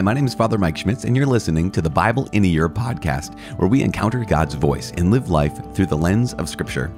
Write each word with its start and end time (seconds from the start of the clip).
Hi, 0.00 0.02
my 0.02 0.14
name 0.14 0.24
is 0.24 0.34
Father 0.34 0.56
Mike 0.56 0.78
Schmitz, 0.78 1.04
and 1.04 1.14
you're 1.14 1.26
listening 1.26 1.70
to 1.72 1.82
the 1.82 1.90
Bible 1.90 2.26
in 2.32 2.42
a 2.46 2.48
Year 2.48 2.70
podcast, 2.70 3.38
where 3.58 3.68
we 3.68 3.82
encounter 3.82 4.24
God's 4.24 4.54
voice 4.54 4.92
and 4.92 5.10
live 5.10 5.28
life 5.28 5.60
through 5.74 5.88
the 5.88 5.94
lens 5.94 6.32
of 6.32 6.48
Scripture. 6.48 6.90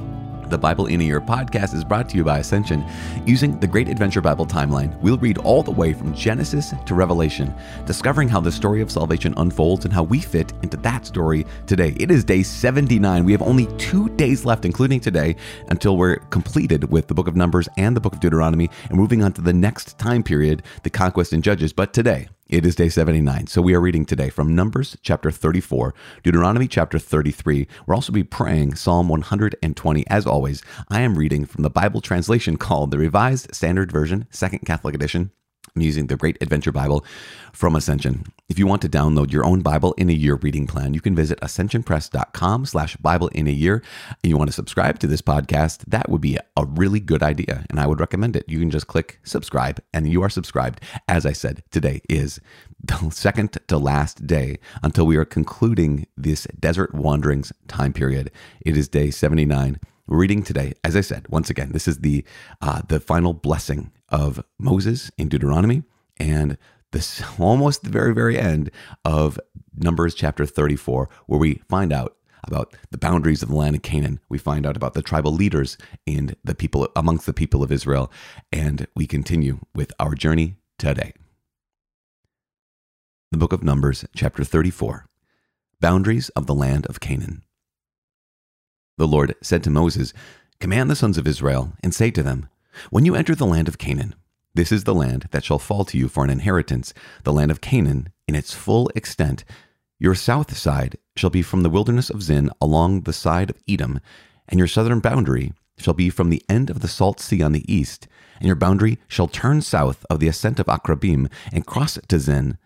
The 0.50 0.58
Bible 0.58 0.86
in 0.86 1.00
a 1.00 1.04
Year 1.04 1.20
podcast 1.20 1.74
is 1.74 1.82
brought 1.82 2.08
to 2.10 2.16
you 2.16 2.22
by 2.22 2.38
Ascension. 2.38 2.84
Using 3.26 3.58
the 3.58 3.66
Great 3.66 3.88
Adventure 3.88 4.20
Bible 4.20 4.46
timeline, 4.46 4.96
we'll 5.00 5.18
read 5.18 5.38
all 5.38 5.64
the 5.64 5.72
way 5.72 5.92
from 5.92 6.14
Genesis 6.14 6.74
to 6.86 6.94
Revelation, 6.94 7.52
discovering 7.86 8.28
how 8.28 8.38
the 8.38 8.52
story 8.52 8.80
of 8.80 8.92
salvation 8.92 9.34
unfolds 9.36 9.84
and 9.84 9.92
how 9.92 10.04
we 10.04 10.20
fit 10.20 10.52
into 10.62 10.76
that 10.76 11.04
story 11.04 11.44
today. 11.66 11.96
It 11.98 12.12
is 12.12 12.22
day 12.22 12.44
79. 12.44 13.24
We 13.24 13.32
have 13.32 13.42
only 13.42 13.66
two 13.78 14.10
days 14.10 14.44
left, 14.44 14.64
including 14.64 15.00
today, 15.00 15.34
until 15.70 15.96
we're 15.96 16.18
completed 16.30 16.88
with 16.92 17.08
the 17.08 17.14
book 17.14 17.26
of 17.26 17.34
Numbers 17.34 17.68
and 17.76 17.96
the 17.96 18.00
book 18.00 18.12
of 18.12 18.20
Deuteronomy 18.20 18.70
and 18.90 18.96
moving 18.96 19.24
on 19.24 19.32
to 19.32 19.40
the 19.40 19.52
next 19.52 19.98
time 19.98 20.22
period, 20.22 20.62
the 20.84 20.90
conquest 20.90 21.32
and 21.32 21.42
judges. 21.42 21.72
But 21.72 21.92
today, 21.92 22.28
it 22.52 22.66
is 22.66 22.74
day 22.74 22.90
79. 22.90 23.46
So 23.46 23.62
we 23.62 23.74
are 23.74 23.80
reading 23.80 24.04
today 24.04 24.28
from 24.28 24.54
Numbers 24.54 24.98
chapter 25.00 25.30
34, 25.30 25.94
Deuteronomy 26.22 26.68
chapter 26.68 26.98
33. 26.98 27.66
We'll 27.86 27.94
also 27.94 28.12
be 28.12 28.22
praying 28.22 28.74
Psalm 28.74 29.08
120. 29.08 30.06
As 30.08 30.26
always, 30.26 30.62
I 30.90 31.00
am 31.00 31.16
reading 31.16 31.46
from 31.46 31.62
the 31.62 31.70
Bible 31.70 32.02
translation 32.02 32.56
called 32.58 32.90
the 32.90 32.98
Revised 32.98 33.54
Standard 33.54 33.90
Version, 33.90 34.26
Second 34.30 34.60
Catholic 34.66 34.94
Edition. 34.94 35.30
I'm 35.74 35.82
using 35.82 36.06
the 36.06 36.16
Great 36.16 36.36
Adventure 36.42 36.72
Bible 36.72 37.04
from 37.52 37.76
Ascension. 37.76 38.24
If 38.48 38.58
you 38.58 38.66
want 38.66 38.82
to 38.82 38.90
download 38.90 39.32
your 39.32 39.44
own 39.46 39.60
Bible 39.60 39.94
in 39.94 40.10
a 40.10 40.12
year 40.12 40.34
reading 40.34 40.66
plan, 40.66 40.92
you 40.92 41.00
can 41.00 41.14
visit 41.14 41.40
ascensionpress.com 41.40 42.66
slash 42.66 42.96
Bible 42.96 43.28
in 43.28 43.46
a 43.46 43.52
year. 43.52 43.82
And 44.22 44.30
you 44.30 44.36
want 44.36 44.48
to 44.48 44.54
subscribe 44.54 44.98
to 44.98 45.06
this 45.06 45.22
podcast, 45.22 45.84
that 45.86 46.10
would 46.10 46.20
be 46.20 46.36
a 46.56 46.66
really 46.66 47.00
good 47.00 47.22
idea. 47.22 47.64
And 47.70 47.80
I 47.80 47.86
would 47.86 48.00
recommend 48.00 48.36
it. 48.36 48.44
You 48.48 48.58
can 48.58 48.70
just 48.70 48.86
click 48.86 49.18
subscribe 49.22 49.80
and 49.94 50.06
you 50.06 50.22
are 50.22 50.28
subscribed. 50.28 50.80
As 51.08 51.24
I 51.24 51.32
said, 51.32 51.62
today 51.70 52.02
is 52.08 52.38
the 52.84 53.08
second 53.10 53.58
to 53.68 53.78
last 53.78 54.26
day 54.26 54.58
until 54.82 55.06
we 55.06 55.16
are 55.16 55.24
concluding 55.24 56.06
this 56.16 56.46
desert 56.58 56.94
wanderings 56.94 57.52
time 57.68 57.94
period. 57.94 58.30
It 58.60 58.76
is 58.76 58.88
day 58.88 59.10
79 59.10 59.78
we're 59.80 59.91
reading 60.06 60.42
today, 60.42 60.74
as 60.84 60.96
I 60.96 61.00
said, 61.00 61.26
once 61.28 61.50
again, 61.50 61.72
this 61.72 61.88
is 61.88 61.98
the 61.98 62.24
uh, 62.60 62.82
the 62.86 63.00
final 63.00 63.32
blessing 63.32 63.92
of 64.08 64.44
Moses 64.58 65.10
in 65.16 65.28
Deuteronomy, 65.28 65.82
and 66.18 66.58
this 66.92 67.22
almost 67.38 67.84
the 67.84 67.90
very 67.90 68.14
very 68.14 68.38
end 68.38 68.70
of 69.04 69.38
Numbers 69.74 70.14
chapter 70.14 70.46
34, 70.46 71.08
where 71.26 71.40
we 71.40 71.62
find 71.68 71.92
out 71.92 72.16
about 72.44 72.74
the 72.90 72.98
boundaries 72.98 73.42
of 73.42 73.48
the 73.48 73.54
land 73.54 73.76
of 73.76 73.82
Canaan. 73.82 74.20
We 74.28 74.38
find 74.38 74.66
out 74.66 74.76
about 74.76 74.94
the 74.94 75.02
tribal 75.02 75.32
leaders 75.32 75.78
and 76.06 76.34
the 76.42 76.54
people 76.54 76.88
amongst 76.96 77.26
the 77.26 77.32
people 77.32 77.62
of 77.62 77.72
Israel, 77.72 78.10
and 78.52 78.86
we 78.94 79.06
continue 79.06 79.60
with 79.74 79.92
our 80.00 80.14
journey 80.14 80.56
today. 80.78 81.12
The 83.30 83.38
book 83.38 83.52
of 83.52 83.62
Numbers, 83.62 84.04
chapter 84.14 84.44
34 84.44 85.06
Boundaries 85.80 86.28
of 86.30 86.46
the 86.46 86.54
land 86.54 86.86
of 86.86 87.00
Canaan. 87.00 87.42
The 89.02 89.08
Lord 89.08 89.34
said 89.42 89.64
to 89.64 89.70
Moses, 89.70 90.12
Command 90.60 90.88
the 90.88 90.94
sons 90.94 91.18
of 91.18 91.26
Israel, 91.26 91.72
and 91.82 91.92
say 91.92 92.12
to 92.12 92.22
them, 92.22 92.48
When 92.90 93.04
you 93.04 93.16
enter 93.16 93.34
the 93.34 93.44
land 93.44 93.66
of 93.66 93.76
Canaan, 93.76 94.14
this 94.54 94.70
is 94.70 94.84
the 94.84 94.94
land 94.94 95.26
that 95.32 95.42
shall 95.42 95.58
fall 95.58 95.84
to 95.86 95.98
you 95.98 96.06
for 96.06 96.22
an 96.22 96.30
inheritance, 96.30 96.94
the 97.24 97.32
land 97.32 97.50
of 97.50 97.60
Canaan 97.60 98.12
in 98.28 98.36
its 98.36 98.54
full 98.54 98.88
extent. 98.94 99.42
Your 99.98 100.14
south 100.14 100.56
side 100.56 100.98
shall 101.16 101.30
be 101.30 101.42
from 101.42 101.64
the 101.64 101.68
wilderness 101.68 102.10
of 102.10 102.22
Zin 102.22 102.48
along 102.60 103.00
the 103.00 103.12
side 103.12 103.50
of 103.50 103.60
Edom, 103.68 103.98
and 104.48 104.58
your 104.58 104.68
southern 104.68 105.00
boundary 105.00 105.52
shall 105.78 105.94
be 105.94 106.08
from 106.08 106.30
the 106.30 106.44
end 106.48 106.70
of 106.70 106.78
the 106.78 106.86
salt 106.86 107.18
sea 107.18 107.42
on 107.42 107.50
the 107.50 107.66
east, 107.66 108.06
and 108.36 108.46
your 108.46 108.54
boundary 108.54 109.00
shall 109.08 109.26
turn 109.26 109.62
south 109.62 110.06
of 110.08 110.20
the 110.20 110.28
ascent 110.28 110.60
of 110.60 110.66
Akrabbim 110.66 111.28
and 111.52 111.66
cross 111.66 111.98
to 112.06 112.20
Zin, 112.20 112.56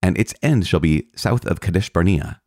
and 0.00 0.16
its 0.16 0.34
end 0.40 0.68
shall 0.68 0.78
be 0.78 1.08
south 1.16 1.44
of 1.46 1.60
Kadesh 1.60 1.90
Barnea. 1.90 2.40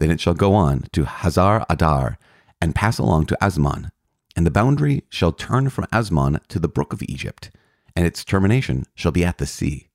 Then 0.00 0.10
it 0.10 0.20
shall 0.20 0.34
go 0.34 0.52
on 0.52 0.86
to 0.90 1.04
Hazar 1.04 1.64
Adar, 1.70 2.18
and 2.62 2.76
pass 2.76 2.96
along 2.96 3.26
to 3.26 3.36
Azmon, 3.42 3.90
and 4.36 4.46
the 4.46 4.50
boundary 4.50 5.02
shall 5.08 5.32
turn 5.32 5.68
from 5.68 5.84
Azmon 5.86 6.38
to 6.46 6.60
the 6.60 6.68
brook 6.68 6.92
of 6.92 7.02
Egypt, 7.02 7.50
and 7.96 8.06
its 8.06 8.24
termination 8.24 8.84
shall 8.94 9.10
be 9.10 9.24
at 9.24 9.38
the 9.38 9.46
sea. 9.46 9.88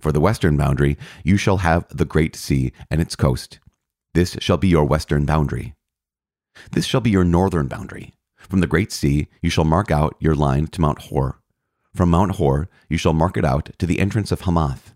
For 0.00 0.10
the 0.10 0.20
western 0.20 0.56
boundary 0.56 0.96
you 1.22 1.36
shall 1.36 1.58
have 1.58 1.86
the 1.90 2.06
great 2.06 2.34
sea 2.34 2.72
and 2.90 2.98
its 2.98 3.14
coast. 3.14 3.58
This 4.14 4.38
shall 4.40 4.56
be 4.56 4.68
your 4.68 4.86
western 4.86 5.26
boundary. 5.26 5.74
This 6.72 6.86
shall 6.86 7.02
be 7.02 7.10
your 7.10 7.24
northern 7.24 7.68
boundary. 7.68 8.14
From 8.36 8.60
the 8.60 8.66
great 8.66 8.90
sea 8.90 9.28
you 9.42 9.50
shall 9.50 9.64
mark 9.64 9.90
out 9.90 10.16
your 10.18 10.34
line 10.34 10.68
to 10.68 10.80
Mount 10.80 11.02
Hor. 11.02 11.42
From 11.94 12.08
Mount 12.08 12.36
Hor 12.36 12.70
you 12.88 12.96
shall 12.96 13.12
mark 13.12 13.36
it 13.36 13.44
out 13.44 13.68
to 13.78 13.86
the 13.86 14.00
entrance 14.00 14.32
of 14.32 14.40
Hamath, 14.40 14.94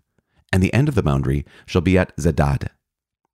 and 0.51 0.63
the 0.63 0.73
end 0.73 0.89
of 0.89 0.95
the 0.95 1.03
boundary 1.03 1.45
shall 1.67 1.81
be 1.81 1.95
at 1.95 2.17
Zedad. 2.17 2.69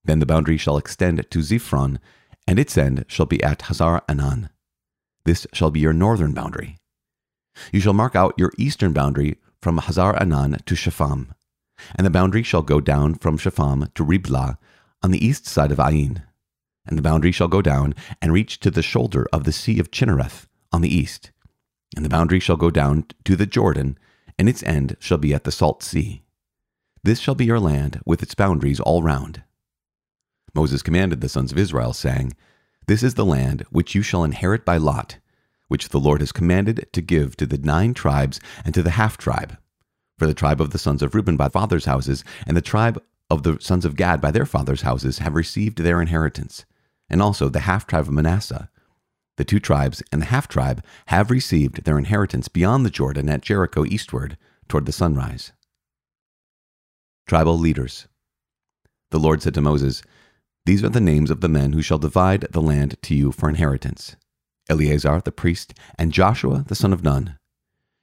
Then 0.03 0.19
the 0.19 0.25
boundary 0.25 0.57
shall 0.57 0.77
extend 0.77 1.25
to 1.29 1.39
Ziphron 1.39 1.99
and 2.47 2.57
its 2.57 2.77
end 2.77 3.05
shall 3.07 3.25
be 3.25 3.43
at 3.43 3.63
Hazar 3.63 4.01
Anan. 4.07 4.49
This 5.25 5.45
shall 5.53 5.69
be 5.69 5.81
your 5.81 5.93
northern 5.93 6.33
boundary. 6.33 6.77
You 7.71 7.79
shall 7.79 7.93
mark 7.93 8.15
out 8.15 8.35
your 8.37 8.53
eastern 8.57 8.93
boundary 8.93 9.37
from 9.61 9.79
Hazar 9.79 10.15
Anan 10.21 10.57
to 10.65 10.75
Shepham, 10.75 11.33
and 11.95 12.05
the 12.05 12.11
boundary 12.11 12.43
shall 12.43 12.61
go 12.61 12.79
down 12.79 13.15
from 13.15 13.37
Shepham 13.37 13.89
to 13.93 14.03
Riblah 14.03 14.57
on 15.03 15.11
the 15.11 15.23
east 15.23 15.45
side 15.45 15.71
of 15.71 15.79
Ain. 15.79 16.23
And 16.85 16.97
the 16.97 17.03
boundary 17.03 17.33
shall 17.33 17.49
go 17.49 17.61
down 17.61 17.93
and 18.21 18.31
reach 18.31 18.59
to 18.61 18.71
the 18.71 18.81
shoulder 18.81 19.27
of 19.33 19.43
the 19.43 19.51
sea 19.51 19.79
of 19.79 19.91
Chinnereth 19.91 20.47
on 20.71 20.81
the 20.81 20.95
east. 20.95 21.31
And 21.95 22.05
the 22.05 22.09
boundary 22.09 22.39
shall 22.39 22.55
go 22.55 22.71
down 22.71 23.05
to 23.25 23.35
the 23.35 23.45
Jordan, 23.45 23.97
and 24.39 24.47
its 24.47 24.63
end 24.63 24.95
shall 24.99 25.17
be 25.17 25.33
at 25.33 25.43
the 25.43 25.51
salt 25.51 25.83
sea. 25.83 26.23
This 27.03 27.19
shall 27.19 27.35
be 27.35 27.45
your 27.45 27.59
land 27.59 28.01
with 28.05 28.23
its 28.23 28.35
boundaries 28.35 28.79
all 28.79 29.03
round. 29.03 29.43
Moses 30.57 30.81
commanded 30.81 31.21
the 31.21 31.29
sons 31.29 31.51
of 31.51 31.59
Israel, 31.59 31.93
saying, 31.93 32.33
This 32.87 33.03
is 33.03 33.13
the 33.13 33.23
land 33.23 33.63
which 33.69 33.93
you 33.93 34.01
shall 34.01 34.23
inherit 34.23 34.65
by 34.65 34.77
lot, 34.77 35.19
which 35.67 35.89
the 35.89 35.99
Lord 35.99 36.19
has 36.19 36.31
commanded 36.31 36.87
to 36.93 36.99
give 36.99 37.37
to 37.37 37.45
the 37.45 37.59
nine 37.59 37.93
tribes 37.93 38.39
and 38.65 38.73
to 38.73 38.81
the 38.81 38.97
half 38.97 39.19
tribe. 39.19 39.55
For 40.17 40.25
the 40.25 40.33
tribe 40.33 40.59
of 40.59 40.71
the 40.71 40.79
sons 40.79 41.03
of 41.03 41.13
Reuben 41.13 41.37
by 41.37 41.49
fathers' 41.49 41.85
houses, 41.85 42.23
and 42.47 42.57
the 42.57 42.61
tribe 42.61 42.99
of 43.29 43.43
the 43.43 43.59
sons 43.61 43.85
of 43.85 43.95
Gad 43.95 44.19
by 44.19 44.31
their 44.31 44.47
fathers' 44.47 44.81
houses 44.81 45.19
have 45.19 45.35
received 45.35 45.77
their 45.77 46.01
inheritance, 46.01 46.65
and 47.07 47.21
also 47.21 47.49
the 47.49 47.59
half 47.69 47.85
tribe 47.85 48.07
of 48.07 48.11
Manasseh. 48.11 48.67
The 49.35 49.45
two 49.45 49.59
tribes 49.59 50.01
and 50.11 50.23
the 50.23 50.27
half 50.33 50.47
tribe 50.47 50.83
have 51.05 51.29
received 51.29 51.83
their 51.83 51.99
inheritance 51.99 52.47
beyond 52.47 52.83
the 52.83 52.89
Jordan 52.89 53.29
at 53.29 53.43
Jericho 53.43 53.85
eastward 53.85 54.39
toward 54.67 54.87
the 54.87 54.91
sunrise. 54.91 55.51
Tribal 57.27 57.59
leaders. 57.59 58.07
The 59.11 59.19
Lord 59.19 59.43
said 59.43 59.53
to 59.53 59.61
Moses, 59.61 60.01
these 60.67 60.83
are 60.83 60.89
the 60.89 60.99
names 60.99 61.31
of 61.31 61.39
the 61.39 61.47
men 61.47 61.71
who 61.71 61.81
shall 61.81 61.97
divide 61.97 62.41
the 62.51 62.61
land 62.61 63.01
to 63.01 63.15
you 63.15 63.31
for 63.31 63.47
inheritance 63.47 64.17
Eleazar 64.69 65.21
the 65.21 65.31
priest, 65.31 65.73
and 65.97 66.11
Joshua 66.11 66.65
the 66.67 66.75
son 66.75 66.91
of 66.91 67.01
Nun. 67.01 67.37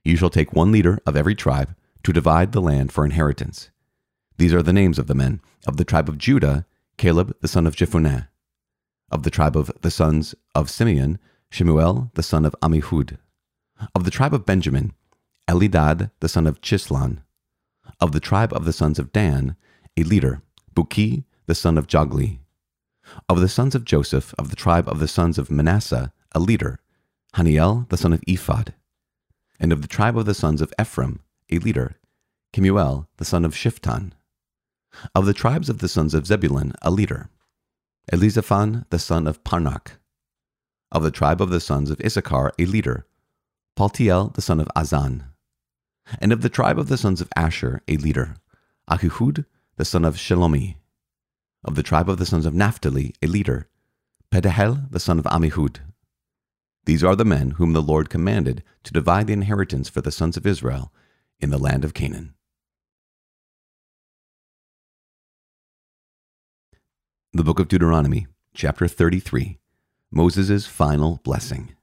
You 0.03 0.17
shall 0.17 0.31
take 0.31 0.55
one 0.55 0.73
leader 0.73 0.99
of 1.05 1.15
every 1.15 1.35
tribe 1.35 1.77
to 2.05 2.13
divide 2.13 2.53
the 2.53 2.63
land 2.63 2.91
for 2.91 3.05
inheritance. 3.05 3.71
These 4.39 4.55
are 4.55 4.63
the 4.63 4.73
names 4.73 4.99
of 4.99 5.07
the 5.07 5.15
men 5.15 5.43
of 5.67 5.77
the 5.77 5.85
tribe 5.85 6.09
of 6.09 6.17
Judah, 6.17 6.65
Caleb 6.97 7.37
the 7.43 7.49
son 7.49 7.67
of 7.67 7.77
Jephunneh. 7.77 8.29
Of 9.11 9.25
the 9.25 9.31
tribe 9.31 9.57
of 9.57 9.71
the 9.83 9.91
sons 9.91 10.35
of 10.55 10.71
Simeon, 10.71 11.19
Shemuel 11.51 12.11
the 12.15 12.23
son 12.23 12.47
of 12.47 12.57
Ammihud. 12.63 13.19
Of 13.95 14.05
the 14.05 14.11
tribe 14.11 14.33
of 14.33 14.47
Benjamin, 14.47 14.95
Elidad 15.47 16.13
the 16.21 16.29
son 16.29 16.47
of 16.47 16.63
Chislon. 16.63 17.19
Of 18.01 18.13
the 18.13 18.21
tribe 18.21 18.55
of 18.55 18.65
the 18.65 18.73
sons 18.73 18.99
of 18.99 19.13
Dan, 19.13 19.57
a 19.99 20.03
leader, 20.03 20.43
Bukki 20.75 21.25
the 21.47 21.55
son 21.55 21.77
of 21.77 21.87
Jogli. 21.87 22.39
Of 23.29 23.41
the 23.41 23.49
sons 23.49 23.75
of 23.75 23.85
Joseph, 23.85 24.35
of 24.39 24.51
the 24.51 24.57
tribe 24.57 24.89
of 24.89 24.99
the 24.99 25.09
sons 25.09 25.39
of 25.39 25.51
Manasseh, 25.51 26.13
a 26.33 26.41
leader, 26.41 26.81
Hanniel 27.35 27.89
the 27.89 27.97
son 27.97 28.13
of 28.13 28.23
Ephod. 28.27 28.75
And 29.59 29.73
of 29.73 29.83
the 29.83 29.89
tribe 29.89 30.17
of 30.17 30.27
the 30.27 30.35
sons 30.35 30.61
of 30.61 30.73
Ephraim, 30.81 31.21
a 31.51 31.59
leader, 31.59 31.97
Kemuel 32.53 33.09
the 33.17 33.25
son 33.25 33.45
of 33.45 33.55
Shiphtan. 33.55 34.13
Of 35.15 35.27
the 35.27 35.35
tribes 35.35 35.69
of 35.69 35.79
the 35.79 35.89
sons 35.89 36.15
of 36.15 36.27
Zebulun, 36.27 36.73
a 36.83 36.91
leader, 36.91 37.29
Elizaphan 38.13 38.85
the 38.91 38.99
son 38.99 39.27
of 39.27 39.43
Parnach. 39.43 39.99
Of 40.93 41.03
the 41.03 41.11
tribe 41.11 41.41
of 41.41 41.51
the 41.51 41.61
sons 41.61 41.91
of 41.91 42.01
Issachar, 42.01 42.53
a 42.59 42.65
leader, 42.67 43.07
Paltiel 43.77 44.33
the 44.35 44.43
son 44.43 44.61
of 44.61 44.69
Azzan. 44.77 45.25
And 46.21 46.33
of 46.33 46.43
the 46.43 46.49
tribe 46.49 46.79
of 46.79 46.89
the 46.89 46.99
sons 46.99 47.21
of 47.21 47.29
Asher, 47.35 47.83
a 47.89 47.97
leader, 47.97 48.37
Ahihud 48.89 49.47
the 49.77 49.85
son 49.85 50.05
of 50.05 50.17
Shelomi 50.17 50.77
of 51.65 51.75
the 51.75 51.83
tribe 51.83 52.09
of 52.09 52.19
the 52.19 52.27
sons 52.27 52.47
of 52.47 52.55
Naphtali, 52.55 53.15
a 53.23 53.27
leader, 53.27 53.69
Pedahel 54.31 54.91
the 54.91 55.01
son 55.01 55.19
of 55.19 55.25
Ammihud. 55.27 55.79
These 56.87 57.03
are 57.03 57.17
the 57.17 57.25
men 57.25 57.53
whom 57.53 57.73
the 57.73 57.83
Lord 57.83 58.11
commanded 58.11 58.63
to 58.83 58.93
divide 58.93 59.29
the 59.29 59.33
inheritance 59.33 59.89
for 59.89 60.01
the 60.01 60.13
sons 60.13 60.37
of 60.37 60.47
Israel 60.47 60.93
in 61.41 61.51
the 61.51 61.59
land 61.59 61.85
of 61.85 61.95
Canaan. 61.95 62.35
The 67.33 67.45
Book 67.45 67.59
of 67.59 67.69
Deuteronomy, 67.69 68.27
chapter 68.55 68.87
33, 68.87 69.59
Moses' 70.11 70.67
final 70.67 71.21
blessing. 71.25 71.75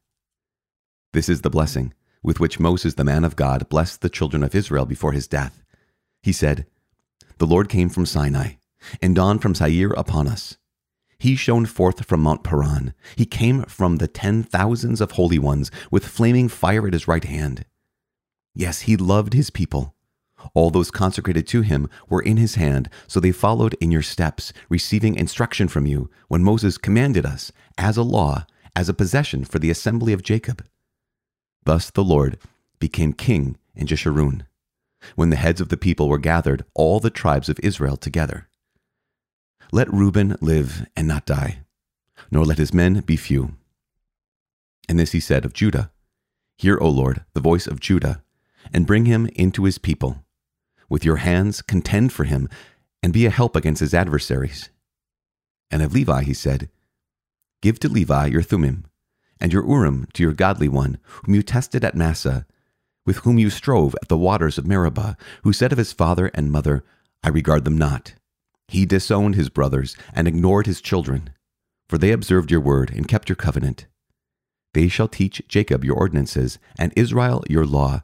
This 1.14 1.28
is 1.28 1.42
the 1.42 1.50
blessing 1.50 1.94
with 2.24 2.40
which 2.40 2.60
Moses, 2.60 2.94
the 2.94 3.04
man 3.04 3.26
of 3.26 3.36
God, 3.36 3.68
blessed 3.68 4.02
the 4.02 4.10
children 4.10 4.44
of 4.44 4.56
Israel 4.56 4.86
before 4.86 5.12
his 5.12 5.28
death. 5.28 5.64
He 6.22 6.32
said, 6.32 6.68
The 7.40 7.48
Lord 7.48 7.68
came 7.68 7.90
from 7.90 8.06
Sinai, 8.06 8.54
and 9.02 9.16
dawned 9.16 9.42
from 9.42 9.56
Seir 9.56 9.92
upon 9.92 10.28
us. 10.28 10.58
He 11.20 11.36
shone 11.36 11.68
forth 11.68 12.06
from 12.06 12.22
Mount 12.22 12.44
Paran. 12.44 12.94
He 13.16 13.26
came 13.26 13.64
from 13.66 13.98
the 13.98 14.08
ten 14.08 14.42
thousands 14.42 15.02
of 15.02 15.12
holy 15.12 15.38
ones, 15.38 15.70
with 15.92 16.08
flaming 16.08 16.50
fire 16.50 16.88
at 16.88 16.94
his 16.94 17.08
right 17.08 17.24
hand. 17.24 17.66
Yes, 18.56 18.82
he 18.82 18.98
loved 18.98 19.34
his 19.34 19.52
people. 19.52 19.94
All 20.56 20.72
those 20.72 20.90
consecrated 20.90 21.46
to 21.48 21.62
him 21.62 21.88
were 22.10 22.24
in 22.24 22.38
his 22.38 22.56
hand, 22.56 22.90
so 23.08 23.20
they 23.20 23.32
followed 23.32 23.76
in 23.80 23.92
your 23.92 24.02
steps, 24.02 24.52
receiving 24.70 25.16
instruction 25.16 25.68
from 25.68 25.86
you 25.86 26.10
when 26.28 26.44
Moses 26.44 26.80
commanded 26.80 27.26
us, 27.26 27.52
as 27.78 27.98
a 27.98 28.04
law, 28.04 28.46
as 28.76 28.90
a 28.90 28.94
possession 28.94 29.46
for 29.46 29.60
the 29.60 29.70
assembly 29.70 30.14
of 30.14 30.24
Jacob. 30.24 30.66
Thus 31.64 31.92
the 31.92 32.04
Lord 32.04 32.40
became 32.80 33.14
king 33.14 33.58
in 33.76 33.86
Jeshurun, 33.86 34.48
when 35.16 35.30
the 35.30 35.36
heads 35.36 35.62
of 35.62 35.70
the 35.70 35.78
people 35.78 36.10
were 36.10 36.18
gathered, 36.18 36.66
all 36.74 37.00
the 37.00 37.12
tribes 37.12 37.48
of 37.48 37.60
Israel 37.62 37.96
together. 37.96 38.48
Let 39.74 39.92
Reuben 39.94 40.36
live 40.42 40.86
and 40.98 41.08
not 41.08 41.26
die, 41.26 41.60
nor 42.30 42.44
let 42.44 42.58
his 42.58 42.74
men 42.74 43.00
be 43.02 43.16
few. 43.16 43.56
And 44.90 45.00
this 45.00 45.14
he 45.14 45.22
said 45.22 45.46
of 45.46 45.54
Judah 45.54 45.92
Hear, 46.58 46.78
O 46.82 46.90
Lord, 46.90 47.24
the 47.34 47.40
voice 47.40 47.68
of 47.68 47.80
Judah, 47.80 48.22
and 48.74 48.86
bring 48.86 49.06
him 49.06 49.30
into 49.34 49.64
his 49.64 49.78
people. 49.78 50.26
With 50.90 51.06
your 51.06 51.18
hands 51.18 51.62
contend 51.62 52.12
for 52.12 52.26
him, 52.26 52.50
and 53.02 53.14
be 53.14 53.26
a 53.26 53.30
help 53.30 53.56
against 53.56 53.80
his 53.80 53.94
adversaries. 53.94 54.70
And 55.72 55.82
of 55.82 55.94
Levi 55.94 56.24
he 56.24 56.34
said, 56.34 56.70
Give 57.62 57.80
to 57.80 57.88
Levi 57.88 58.26
your 58.26 58.44
Thummim, 58.44 58.86
and 59.40 59.54
your 59.54 59.66
Urim 59.66 60.06
to 60.14 60.22
your 60.22 60.34
godly 60.34 60.68
one, 60.68 60.98
whom 61.24 61.34
you 61.34 61.42
tested 61.42 61.86
at 61.86 61.96
Massah, 61.96 62.46
with 63.06 63.18
whom 63.20 63.40
you 63.40 63.50
strove 63.50 63.96
at 64.02 64.10
the 64.10 64.18
waters 64.18 64.58
of 64.58 64.68
Meribah, 64.68 65.16
who 65.44 65.54
said 65.54 65.72
of 65.72 65.78
his 65.78 65.94
father 65.94 66.30
and 66.34 66.52
mother, 66.52 66.84
I 67.24 67.30
regard 67.30 67.64
them 67.64 67.78
not. 67.78 68.16
He 68.72 68.86
disowned 68.86 69.36
his 69.36 69.50
brothers 69.50 69.98
and 70.14 70.30
ignored 70.30 70.66
his 70.66 70.80
children, 70.80 71.32
for 71.90 71.98
they 71.98 72.14
observed 72.14 72.50
your 72.50 72.62
word 72.62 72.90
and 72.90 73.06
kept 73.06 73.28
your 73.28 73.36
covenant. 73.36 73.86
They 74.74 74.88
shall 74.88 75.10
teach 75.10 75.42
Jacob 75.50 75.84
your 75.84 75.98
ordinances, 75.98 76.58
and 76.80 76.94
Israel 76.96 77.44
your 77.50 77.66
law. 77.66 78.04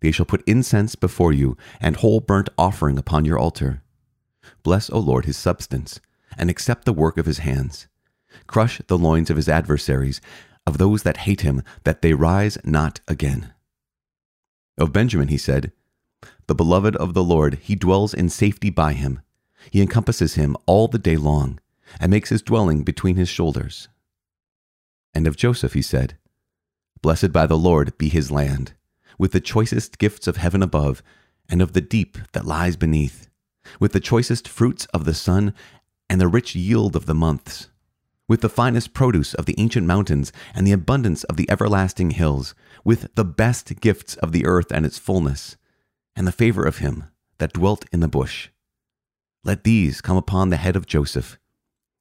They 0.00 0.10
shall 0.10 0.24
put 0.24 0.42
incense 0.48 0.94
before 0.94 1.34
you, 1.34 1.58
and 1.82 1.96
whole 1.96 2.20
burnt 2.20 2.48
offering 2.56 2.96
upon 2.96 3.26
your 3.26 3.38
altar. 3.38 3.82
Bless, 4.62 4.88
O 4.88 4.98
Lord, 4.98 5.26
his 5.26 5.36
substance, 5.36 6.00
and 6.38 6.48
accept 6.48 6.86
the 6.86 6.94
work 6.94 7.18
of 7.18 7.26
his 7.26 7.40
hands. 7.40 7.86
Crush 8.46 8.80
the 8.86 8.96
loins 8.96 9.28
of 9.28 9.36
his 9.36 9.50
adversaries, 9.50 10.22
of 10.66 10.78
those 10.78 11.02
that 11.02 11.18
hate 11.28 11.42
him, 11.42 11.62
that 11.84 12.00
they 12.00 12.14
rise 12.14 12.56
not 12.64 13.00
again. 13.06 13.52
Of 14.78 14.94
Benjamin 14.94 15.28
he 15.28 15.36
said, 15.36 15.72
The 16.46 16.54
beloved 16.54 16.96
of 16.96 17.12
the 17.12 17.22
Lord, 17.22 17.58
he 17.62 17.74
dwells 17.74 18.14
in 18.14 18.30
safety 18.30 18.70
by 18.70 18.94
him. 18.94 19.20
He 19.70 19.82
encompasses 19.82 20.34
him 20.34 20.56
all 20.66 20.88
the 20.88 20.98
day 20.98 21.16
long, 21.16 21.60
and 22.00 22.10
makes 22.10 22.30
his 22.30 22.42
dwelling 22.42 22.82
between 22.82 23.16
his 23.16 23.28
shoulders. 23.28 23.88
And 25.14 25.26
of 25.26 25.36
Joseph 25.36 25.72
he 25.72 25.82
said, 25.82 26.16
Blessed 27.02 27.32
by 27.32 27.46
the 27.46 27.58
Lord 27.58 27.96
be 27.98 28.08
his 28.08 28.30
land, 28.30 28.74
with 29.18 29.32
the 29.32 29.40
choicest 29.40 29.98
gifts 29.98 30.26
of 30.26 30.36
heaven 30.36 30.62
above, 30.62 31.02
and 31.48 31.62
of 31.62 31.72
the 31.72 31.80
deep 31.80 32.18
that 32.32 32.44
lies 32.44 32.76
beneath, 32.76 33.28
with 33.78 33.92
the 33.92 34.00
choicest 34.00 34.48
fruits 34.48 34.86
of 34.86 35.04
the 35.04 35.14
sun, 35.14 35.54
and 36.08 36.20
the 36.20 36.28
rich 36.28 36.54
yield 36.54 36.96
of 36.96 37.06
the 37.06 37.14
months, 37.14 37.68
with 38.28 38.40
the 38.40 38.48
finest 38.48 38.92
produce 38.92 39.34
of 39.34 39.46
the 39.46 39.58
ancient 39.58 39.86
mountains, 39.86 40.32
and 40.54 40.66
the 40.66 40.72
abundance 40.72 41.24
of 41.24 41.36
the 41.36 41.48
everlasting 41.50 42.10
hills, 42.10 42.54
with 42.84 43.14
the 43.14 43.24
best 43.24 43.80
gifts 43.80 44.16
of 44.16 44.32
the 44.32 44.44
earth 44.44 44.70
and 44.70 44.84
its 44.84 44.98
fullness, 44.98 45.56
and 46.14 46.26
the 46.26 46.32
favor 46.32 46.64
of 46.64 46.78
him 46.78 47.04
that 47.38 47.52
dwelt 47.52 47.84
in 47.92 48.00
the 48.00 48.08
bush. 48.08 48.48
Let 49.46 49.62
these 49.62 50.00
come 50.00 50.16
upon 50.16 50.50
the 50.50 50.56
head 50.56 50.74
of 50.74 50.86
Joseph, 50.86 51.38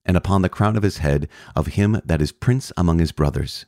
and 0.03 0.17
upon 0.17 0.41
the 0.41 0.49
crown 0.49 0.75
of 0.75 0.81
his 0.81 0.97
head 0.97 1.29
of 1.55 1.67
him 1.67 2.01
that 2.03 2.19
is 2.19 2.31
prince 2.31 2.71
among 2.75 2.97
his 2.97 3.11
brothers. 3.11 3.67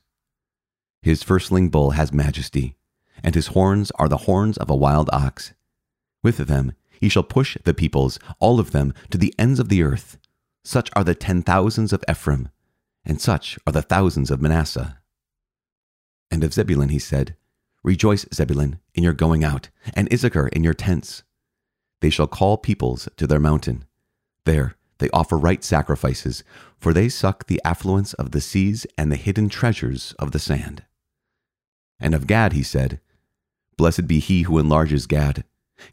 His 1.03 1.21
firstling 1.21 1.69
bull 1.69 1.91
has 1.91 2.12
majesty, 2.12 2.75
and 3.21 3.35
his 3.35 3.47
horns 3.47 3.91
are 3.91 4.09
the 4.09 4.25
horns 4.25 4.57
of 4.57 4.71
a 4.71 4.75
wild 4.75 5.12
ox. 5.13 5.53
With 6.24 6.38
them 6.38 6.71
he 7.00 7.07
shall 7.07 7.21
push 7.21 7.56
the 7.65 7.74
peoples, 7.75 8.18
all 8.39 8.59
of 8.59 8.71
them, 8.71 8.95
to 9.12 9.18
the 9.19 9.31
ends 9.38 9.59
of 9.59 9.69
the 9.69 9.83
earth. 9.83 10.18
Such 10.63 10.89
are 10.95 11.03
the 11.03 11.13
ten 11.13 11.44
thousands 11.44 11.94
of 11.94 12.03
Ephraim, 12.09 12.50
and 13.06 13.21
such 13.21 13.59
are 13.68 13.74
the 13.74 13.83
thousands 13.83 14.31
of 14.31 14.41
Manasseh. 14.41 14.97
And 16.31 16.44
of 16.44 16.51
Zebulun 16.51 16.89
he 16.89 16.97
said, 16.97 17.35
Rejoice, 17.83 18.25
Zebulun, 18.33 18.79
in 18.95 19.03
your 19.03 19.13
going 19.13 19.44
out, 19.44 19.69
and 19.94 20.12
Issachar 20.12 20.47
in 20.47 20.63
your 20.63 20.74
tents. 20.74 21.21
They 22.01 22.09
shall 22.09 22.27
call 22.27 22.57
peoples 22.57 23.09
to 23.17 23.27
their 23.27 23.39
mountain. 23.39 23.85
There 24.45 24.75
they 24.99 25.09
offer 25.11 25.38
right 25.38 25.63
sacrifices, 25.63 26.44
for 26.79 26.94
they 26.94 27.09
suck 27.09 27.47
the 27.47 27.61
affluence 27.63 28.13
of 28.13 28.31
the 28.31 28.41
seas 28.41 28.85
and 28.97 29.11
the 29.11 29.15
hidden 29.15 29.49
treasures 29.49 30.13
of 30.17 30.31
the 30.31 30.39
sand. 30.39 30.83
And 31.99 32.13
of 32.13 32.27
Gad 32.27 32.53
he 32.53 32.63
said, 32.63 32.99
Blessed 33.77 34.07
be 34.07 34.19
he 34.19 34.44
who 34.44 34.57
enlarges 34.57 35.05
Gad. 35.05 35.44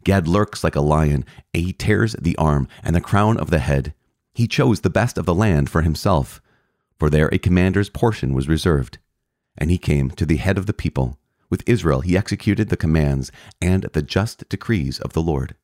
Gad 0.03 0.27
lurks 0.27 0.63
like 0.63 0.75
a 0.75 0.81
lion, 0.81 1.25
he 1.53 1.71
tears 1.71 2.15
the 2.19 2.35
arm 2.37 2.67
and 2.83 2.95
the 2.95 3.01
crown 3.01 3.37
of 3.37 3.51
the 3.51 3.59
head. 3.59 3.93
He 4.33 4.47
chose 4.47 4.81
the 4.81 4.89
best 4.89 5.17
of 5.17 5.25
the 5.25 5.35
land 5.35 5.69
for 5.69 5.81
himself, 5.81 6.41
for 6.97 7.09
there 7.09 7.29
a 7.31 7.37
commander's 7.37 7.89
portion 7.89 8.33
was 8.33 8.47
reserved. 8.47 8.97
And 9.57 9.69
he 9.69 9.77
came 9.77 10.09
to 10.11 10.25
the 10.25 10.37
head 10.37 10.57
of 10.57 10.65
the 10.65 10.73
people. 10.73 11.17
With 11.49 11.63
Israel 11.67 12.01
he 12.01 12.17
executed 12.17 12.69
the 12.69 12.77
commands 12.77 13.31
and 13.61 13.83
the 13.93 14.01
just 14.01 14.49
decrees 14.49 14.99
of 14.99 15.13
the 15.13 15.21
Lord. 15.21 15.55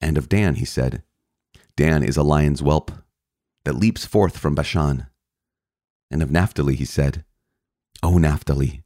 And 0.00 0.16
of 0.16 0.28
Dan 0.28 0.56
he 0.56 0.64
said, 0.64 1.02
Dan 1.76 2.02
is 2.02 2.16
a 2.16 2.22
lion's 2.22 2.60
whelp 2.60 2.90
that 3.64 3.74
leaps 3.74 4.04
forth 4.04 4.38
from 4.38 4.54
Bashan. 4.54 5.06
And 6.10 6.22
of 6.22 6.30
Naphtali 6.30 6.74
he 6.74 6.84
said, 6.84 7.24
O 8.02 8.18
Naphtali, 8.18 8.82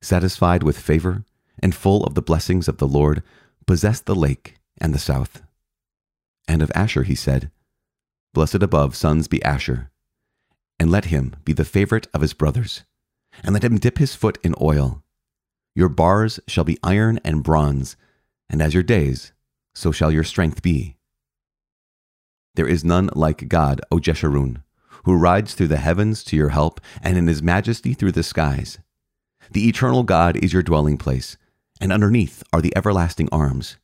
satisfied 0.00 0.62
with 0.62 0.78
favor 0.78 1.24
and 1.62 1.74
full 1.74 2.04
of 2.04 2.14
the 2.14 2.22
blessings 2.22 2.68
of 2.68 2.78
the 2.78 2.88
Lord, 2.88 3.22
possess 3.66 4.00
the 4.00 4.14
lake 4.14 4.56
and 4.80 4.94
the 4.94 4.98
south. 4.98 5.42
And 6.48 6.62
of 6.62 6.72
Asher 6.74 7.02
he 7.02 7.14
said, 7.14 7.50
Blessed 8.32 8.62
above 8.62 8.96
sons 8.96 9.28
be 9.28 9.42
Asher, 9.42 9.90
and 10.78 10.90
let 10.90 11.06
him 11.06 11.36
be 11.44 11.52
the 11.52 11.64
favorite 11.64 12.06
of 12.14 12.22
his 12.22 12.32
brothers, 12.32 12.84
and 13.42 13.52
let 13.52 13.64
him 13.64 13.78
dip 13.78 13.98
his 13.98 14.14
foot 14.14 14.38
in 14.42 14.54
oil. 14.60 15.02
Your 15.74 15.88
bars 15.88 16.40
shall 16.46 16.64
be 16.64 16.78
iron 16.82 17.20
and 17.24 17.42
bronze, 17.42 17.96
and 18.48 18.62
as 18.62 18.74
your 18.74 18.82
days, 18.82 19.32
so 19.74 19.92
shall 19.92 20.10
your 20.10 20.24
strength 20.24 20.62
be. 20.62 20.96
There 22.54 22.68
is 22.68 22.84
none 22.84 23.10
like 23.14 23.48
God, 23.48 23.80
O 23.90 23.96
Jeshurun, 23.96 24.62
who 25.04 25.16
rides 25.16 25.54
through 25.54 25.68
the 25.68 25.76
heavens 25.76 26.24
to 26.24 26.36
your 26.36 26.50
help, 26.50 26.80
and 27.00 27.16
in 27.16 27.26
his 27.26 27.42
majesty 27.42 27.94
through 27.94 28.12
the 28.12 28.22
skies. 28.22 28.78
The 29.50 29.68
eternal 29.68 30.02
God 30.02 30.36
is 30.36 30.52
your 30.52 30.62
dwelling 30.62 30.98
place, 30.98 31.36
and 31.80 31.92
underneath 31.92 32.42
are 32.52 32.60
the 32.60 32.76
everlasting 32.76 33.28
arms. 33.32 33.76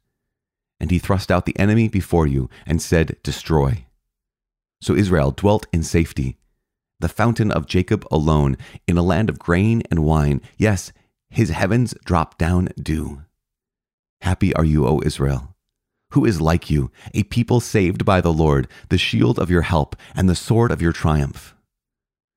And 0.78 0.90
he 0.90 0.98
thrust 0.98 1.30
out 1.30 1.46
the 1.46 1.58
enemy 1.58 1.88
before 1.88 2.26
you, 2.26 2.50
and 2.66 2.82
said, 2.82 3.16
Destroy. 3.22 3.86
So 4.80 4.94
Israel 4.94 5.30
dwelt 5.30 5.66
in 5.72 5.82
safety, 5.82 6.36
the 7.00 7.08
fountain 7.08 7.50
of 7.50 7.66
Jacob 7.66 8.06
alone, 8.10 8.58
in 8.86 8.98
a 8.98 9.02
land 9.02 9.30
of 9.30 9.38
grain 9.38 9.82
and 9.90 10.04
wine. 10.04 10.42
Yes, 10.58 10.92
his 11.30 11.50
heavens 11.50 11.94
dropped 12.04 12.38
down 12.38 12.68
dew. 12.76 13.22
Happy 14.20 14.54
are 14.54 14.64
you, 14.64 14.86
O 14.86 15.00
Israel 15.04 15.55
who 16.16 16.24
is 16.24 16.40
like 16.40 16.70
you, 16.70 16.90
a 17.12 17.24
people 17.24 17.60
saved 17.60 18.06
by 18.06 18.22
the 18.22 18.32
Lord, 18.32 18.66
the 18.88 18.96
shield 18.96 19.38
of 19.38 19.50
your 19.50 19.60
help, 19.60 19.94
and 20.14 20.30
the 20.30 20.34
sword 20.34 20.70
of 20.70 20.80
your 20.80 20.90
triumph? 20.90 21.54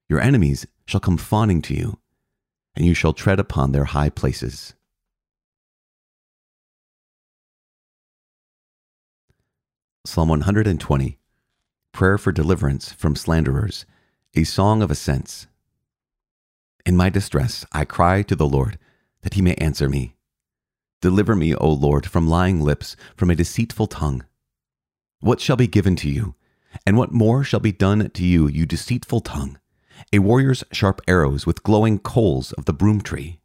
Your 0.09 0.19
enemies 0.19 0.67
shall 0.85 0.99
come 0.99 1.15
fawning 1.15 1.61
to 1.61 1.73
you, 1.73 1.97
and 2.75 2.85
you 2.85 2.93
shall 2.93 3.13
tread 3.13 3.39
upon 3.39 3.71
their 3.71 3.85
high 3.85 4.09
places. 4.09 4.73
Psalm 10.05 10.27
120 10.27 11.17
Prayer 11.93 12.17
for 12.17 12.33
Deliverance 12.33 12.91
from 12.91 13.15
Slanderers, 13.15 13.85
a 14.35 14.43
Song 14.43 14.81
of 14.81 14.91
Ascents. 14.91 15.47
In 16.85 16.97
my 16.97 17.09
distress, 17.09 17.65
I 17.71 17.85
cry 17.85 18.23
to 18.23 18.35
the 18.35 18.45
Lord 18.45 18.77
that 19.21 19.35
he 19.35 19.41
may 19.41 19.53
answer 19.53 19.87
me. 19.87 20.15
Deliver 21.01 21.35
me, 21.35 21.55
O 21.55 21.71
Lord, 21.71 22.05
from 22.05 22.27
lying 22.27 22.61
lips, 22.61 22.95
from 23.15 23.29
a 23.29 23.35
deceitful 23.35 23.87
tongue. 23.87 24.25
What 25.21 25.39
shall 25.39 25.55
be 25.55 25.67
given 25.67 25.95
to 25.97 26.09
you? 26.09 26.35
And 26.85 26.97
what 26.97 27.11
more 27.11 27.43
shall 27.43 27.59
be 27.59 27.71
done 27.71 28.09
to 28.09 28.25
you, 28.25 28.47
you 28.47 28.65
deceitful 28.65 29.21
tongue? 29.21 29.59
A 30.11 30.19
warrior's 30.19 30.63
sharp 30.71 31.01
arrows 31.07 31.45
with 31.45 31.63
glowing 31.63 31.99
coals 31.99 32.51
of 32.53 32.65
the 32.65 32.73
broom 32.73 33.01
tree. 33.01 33.39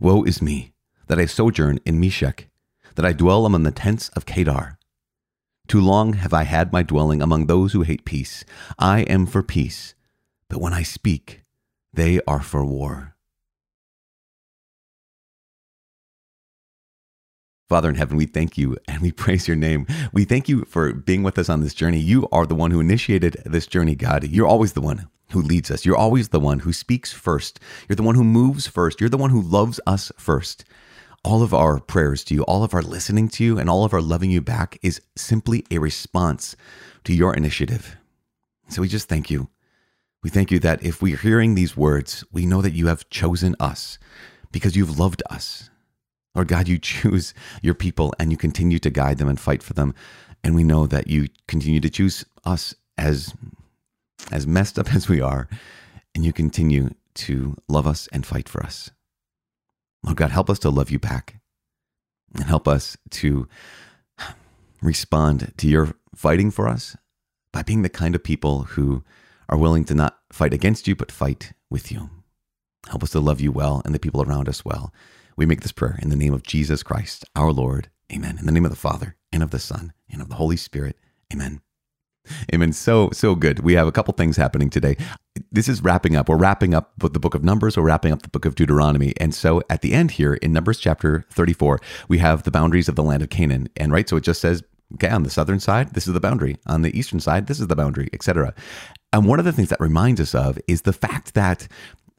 Woe 0.00 0.22
is 0.22 0.42
me, 0.42 0.72
that 1.06 1.18
I 1.18 1.26
sojourn 1.26 1.78
in 1.84 2.00
Meshech, 2.00 2.48
that 2.94 3.04
I 3.04 3.12
dwell 3.12 3.46
among 3.46 3.64
the 3.64 3.70
tents 3.70 4.08
of 4.10 4.26
Kedar. 4.26 4.78
Too 5.68 5.80
long 5.80 6.14
have 6.14 6.32
I 6.32 6.42
had 6.44 6.72
my 6.72 6.82
dwelling 6.82 7.22
among 7.22 7.46
those 7.46 7.72
who 7.72 7.82
hate 7.82 8.04
peace. 8.04 8.44
I 8.78 9.00
am 9.02 9.26
for 9.26 9.42
peace, 9.42 9.94
but 10.48 10.60
when 10.60 10.72
I 10.72 10.82
speak, 10.82 11.42
they 11.92 12.20
are 12.26 12.42
for 12.42 12.64
war. 12.64 13.11
Father 17.72 17.88
in 17.88 17.94
heaven, 17.94 18.18
we 18.18 18.26
thank 18.26 18.58
you 18.58 18.76
and 18.86 19.00
we 19.00 19.10
praise 19.24 19.48
your 19.48 19.56
name. 19.56 19.86
We 20.12 20.26
thank 20.26 20.46
you 20.46 20.66
for 20.66 20.92
being 20.92 21.22
with 21.22 21.38
us 21.38 21.48
on 21.48 21.62
this 21.62 21.72
journey. 21.72 21.98
You 21.98 22.28
are 22.30 22.44
the 22.44 22.54
one 22.54 22.70
who 22.70 22.80
initiated 22.80 23.40
this 23.46 23.66
journey, 23.66 23.94
God. 23.94 24.24
You're 24.24 24.46
always 24.46 24.74
the 24.74 24.82
one 24.82 25.08
who 25.30 25.40
leads 25.40 25.70
us. 25.70 25.86
You're 25.86 25.96
always 25.96 26.28
the 26.28 26.38
one 26.38 26.58
who 26.58 26.74
speaks 26.74 27.14
first. 27.14 27.58
You're 27.88 27.96
the 27.96 28.02
one 28.02 28.14
who 28.14 28.24
moves 28.24 28.66
first. 28.66 29.00
You're 29.00 29.08
the 29.08 29.16
one 29.16 29.30
who 29.30 29.40
loves 29.40 29.80
us 29.86 30.12
first. 30.18 30.66
All 31.24 31.42
of 31.42 31.54
our 31.54 31.80
prayers 31.80 32.24
to 32.24 32.34
you, 32.34 32.42
all 32.42 32.62
of 32.62 32.74
our 32.74 32.82
listening 32.82 33.30
to 33.30 33.42
you, 33.42 33.58
and 33.58 33.70
all 33.70 33.86
of 33.86 33.94
our 33.94 34.02
loving 34.02 34.30
you 34.30 34.42
back 34.42 34.78
is 34.82 35.00
simply 35.16 35.64
a 35.70 35.78
response 35.78 36.54
to 37.04 37.14
your 37.14 37.32
initiative. 37.32 37.96
So 38.68 38.82
we 38.82 38.88
just 38.88 39.08
thank 39.08 39.30
you. 39.30 39.48
We 40.22 40.28
thank 40.28 40.50
you 40.50 40.58
that 40.58 40.84
if 40.84 41.00
we're 41.00 41.16
hearing 41.16 41.54
these 41.54 41.74
words, 41.74 42.22
we 42.30 42.44
know 42.44 42.60
that 42.60 42.74
you 42.74 42.88
have 42.88 43.08
chosen 43.08 43.56
us 43.58 43.98
because 44.50 44.76
you've 44.76 44.98
loved 44.98 45.22
us. 45.30 45.70
Lord 46.34 46.48
God, 46.48 46.68
you 46.68 46.78
choose 46.78 47.34
your 47.62 47.74
people 47.74 48.14
and 48.18 48.30
you 48.30 48.36
continue 48.36 48.78
to 48.78 48.90
guide 48.90 49.18
them 49.18 49.28
and 49.28 49.38
fight 49.38 49.62
for 49.62 49.74
them. 49.74 49.94
And 50.42 50.54
we 50.54 50.64
know 50.64 50.86
that 50.86 51.08
you 51.08 51.28
continue 51.46 51.80
to 51.80 51.90
choose 51.90 52.24
us 52.44 52.74
as, 52.98 53.34
as 54.30 54.46
messed 54.46 54.78
up 54.78 54.94
as 54.94 55.08
we 55.08 55.20
are, 55.20 55.48
and 56.14 56.24
you 56.24 56.32
continue 56.32 56.90
to 57.14 57.56
love 57.68 57.86
us 57.86 58.08
and 58.12 58.24
fight 58.24 58.48
for 58.48 58.62
us. 58.62 58.90
Lord 60.04 60.16
God, 60.16 60.30
help 60.30 60.50
us 60.50 60.58
to 60.60 60.70
love 60.70 60.90
you 60.90 60.98
back 60.98 61.40
and 62.34 62.44
help 62.44 62.66
us 62.66 62.96
to 63.10 63.46
respond 64.80 65.52
to 65.58 65.68
your 65.68 65.94
fighting 66.14 66.50
for 66.50 66.68
us 66.68 66.96
by 67.52 67.62
being 67.62 67.82
the 67.82 67.88
kind 67.88 68.14
of 68.14 68.24
people 68.24 68.64
who 68.64 69.04
are 69.48 69.58
willing 69.58 69.84
to 69.84 69.94
not 69.94 70.18
fight 70.32 70.54
against 70.54 70.88
you, 70.88 70.96
but 70.96 71.12
fight 71.12 71.52
with 71.70 71.92
you. 71.92 72.10
Help 72.88 73.02
us 73.02 73.10
to 73.10 73.20
love 73.20 73.40
you 73.40 73.52
well 73.52 73.82
and 73.84 73.94
the 73.94 74.00
people 74.00 74.22
around 74.22 74.48
us 74.48 74.64
well. 74.64 74.92
We 75.42 75.46
make 75.46 75.62
this 75.62 75.72
prayer 75.72 75.98
in 76.00 76.08
the 76.08 76.14
name 76.14 76.32
of 76.32 76.44
Jesus 76.44 76.84
Christ, 76.84 77.24
our 77.34 77.50
Lord. 77.50 77.90
Amen. 78.12 78.38
In 78.38 78.46
the 78.46 78.52
name 78.52 78.64
of 78.64 78.70
the 78.70 78.76
Father, 78.76 79.16
and 79.32 79.42
of 79.42 79.50
the 79.50 79.58
Son, 79.58 79.92
and 80.08 80.22
of 80.22 80.28
the 80.28 80.36
Holy 80.36 80.56
Spirit. 80.56 80.96
Amen. 81.32 81.62
Amen. 82.54 82.72
So, 82.72 83.10
so 83.12 83.34
good. 83.34 83.58
We 83.58 83.72
have 83.72 83.88
a 83.88 83.90
couple 83.90 84.14
things 84.14 84.36
happening 84.36 84.70
today. 84.70 84.96
This 85.50 85.66
is 85.66 85.82
wrapping 85.82 86.14
up. 86.14 86.28
We're 86.28 86.36
wrapping 86.36 86.74
up 86.74 86.92
with 87.02 87.12
the 87.12 87.18
book 87.18 87.34
of 87.34 87.42
Numbers. 87.42 87.76
We're 87.76 87.82
wrapping 87.82 88.12
up 88.12 88.22
the 88.22 88.28
book 88.28 88.44
of 88.44 88.54
Deuteronomy. 88.54 89.14
And 89.16 89.34
so 89.34 89.62
at 89.68 89.82
the 89.82 89.94
end 89.94 90.12
here 90.12 90.34
in 90.34 90.52
Numbers 90.52 90.78
chapter 90.78 91.26
34, 91.32 91.80
we 92.06 92.18
have 92.18 92.44
the 92.44 92.52
boundaries 92.52 92.88
of 92.88 92.94
the 92.94 93.02
land 93.02 93.24
of 93.24 93.30
Canaan. 93.30 93.68
And 93.76 93.90
right, 93.90 94.08
so 94.08 94.18
it 94.18 94.22
just 94.22 94.40
says, 94.40 94.62
okay, 94.94 95.08
on 95.08 95.24
the 95.24 95.30
southern 95.30 95.58
side, 95.58 95.94
this 95.94 96.06
is 96.06 96.12
the 96.12 96.20
boundary. 96.20 96.56
On 96.68 96.82
the 96.82 96.96
eastern 96.96 97.18
side, 97.18 97.48
this 97.48 97.58
is 97.58 97.66
the 97.66 97.74
boundary, 97.74 98.08
etc. 98.12 98.54
And 99.12 99.26
one 99.26 99.40
of 99.40 99.44
the 99.44 99.52
things 99.52 99.70
that 99.70 99.80
reminds 99.80 100.20
us 100.20 100.36
of 100.36 100.56
is 100.68 100.82
the 100.82 100.92
fact 100.92 101.34
that 101.34 101.66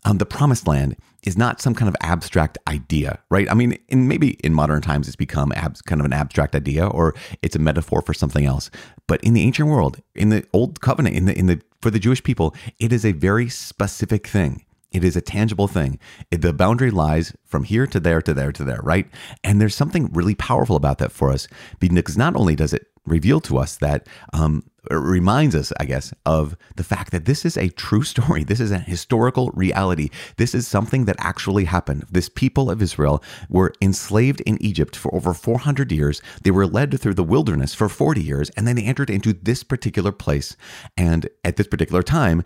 um, 0.05 0.17
the 0.17 0.25
promised 0.25 0.67
land 0.67 0.97
is 1.23 1.37
not 1.37 1.61
some 1.61 1.73
kind 1.73 1.87
of 1.87 1.95
abstract 2.01 2.57
idea, 2.67 3.19
right? 3.29 3.49
I 3.49 3.53
mean, 3.53 3.77
in 3.87 4.07
maybe 4.07 4.31
in 4.43 4.53
modern 4.53 4.81
times 4.81 5.07
it's 5.07 5.15
become 5.15 5.51
ab- 5.53 5.77
kind 5.85 6.01
of 6.01 6.05
an 6.05 6.13
abstract 6.13 6.55
idea 6.55 6.85
or 6.85 7.15
it's 7.41 7.55
a 7.55 7.59
metaphor 7.59 8.01
for 8.01 8.13
something 8.13 8.45
else. 8.45 8.69
But 9.07 9.23
in 9.23 9.33
the 9.33 9.41
ancient 9.41 9.69
world, 9.69 10.01
in 10.15 10.29
the 10.29 10.45
old 10.53 10.81
covenant, 10.81 11.15
in 11.15 11.25
the 11.25 11.37
in 11.37 11.47
the 11.47 11.61
for 11.81 11.89
the 11.89 11.99
Jewish 11.99 12.23
people, 12.23 12.53
it 12.79 12.91
is 12.91 13.05
a 13.05 13.13
very 13.13 13.49
specific 13.49 14.27
thing. 14.27 14.65
It 14.91 15.03
is 15.03 15.15
a 15.15 15.21
tangible 15.21 15.67
thing. 15.67 15.99
The 16.29 16.53
boundary 16.53 16.91
lies 16.91 17.33
from 17.45 17.63
here 17.63 17.87
to 17.87 17.99
there 17.99 18.21
to 18.21 18.33
there 18.33 18.51
to 18.51 18.63
there, 18.63 18.79
right? 18.83 19.07
And 19.43 19.59
there's 19.59 19.75
something 19.75 20.11
really 20.13 20.35
powerful 20.35 20.75
about 20.75 20.99
that 20.99 21.11
for 21.11 21.31
us 21.31 21.47
because 21.79 22.17
not 22.17 22.35
only 22.35 22.55
does 22.55 22.73
it 22.73 22.87
reveal 23.05 23.39
to 23.41 23.57
us 23.57 23.75
that 23.77 24.07
um, 24.31 24.63
reminds 24.89 25.55
us, 25.55 25.71
I 25.79 25.85
guess, 25.85 26.13
of 26.25 26.57
the 26.75 26.83
fact 26.83 27.11
that 27.11 27.25
this 27.25 27.45
is 27.45 27.57
a 27.57 27.69
true 27.69 28.03
story. 28.03 28.43
This 28.43 28.59
is 28.59 28.71
a 28.71 28.79
historical 28.79 29.49
reality. 29.51 30.09
This 30.37 30.53
is 30.53 30.67
something 30.67 31.05
that 31.05 31.15
actually 31.19 31.65
happened. 31.65 32.05
This 32.09 32.29
people 32.29 32.69
of 32.69 32.81
Israel 32.81 33.23
were 33.49 33.73
enslaved 33.81 34.41
in 34.41 34.61
Egypt 34.61 34.95
for 34.95 35.13
over 35.13 35.33
400 35.33 35.91
years. 35.91 36.21
They 36.43 36.51
were 36.51 36.67
led 36.67 36.99
through 36.99 37.15
the 37.15 37.23
wilderness 37.23 37.73
for 37.73 37.89
40 37.89 38.21
years, 38.21 38.49
and 38.51 38.67
then 38.67 38.75
they 38.75 38.83
entered 38.83 39.09
into 39.09 39.33
this 39.33 39.63
particular 39.63 40.11
place. 40.11 40.55
And 40.97 41.29
at 41.43 41.55
this 41.55 41.67
particular 41.67 42.03
time, 42.03 42.43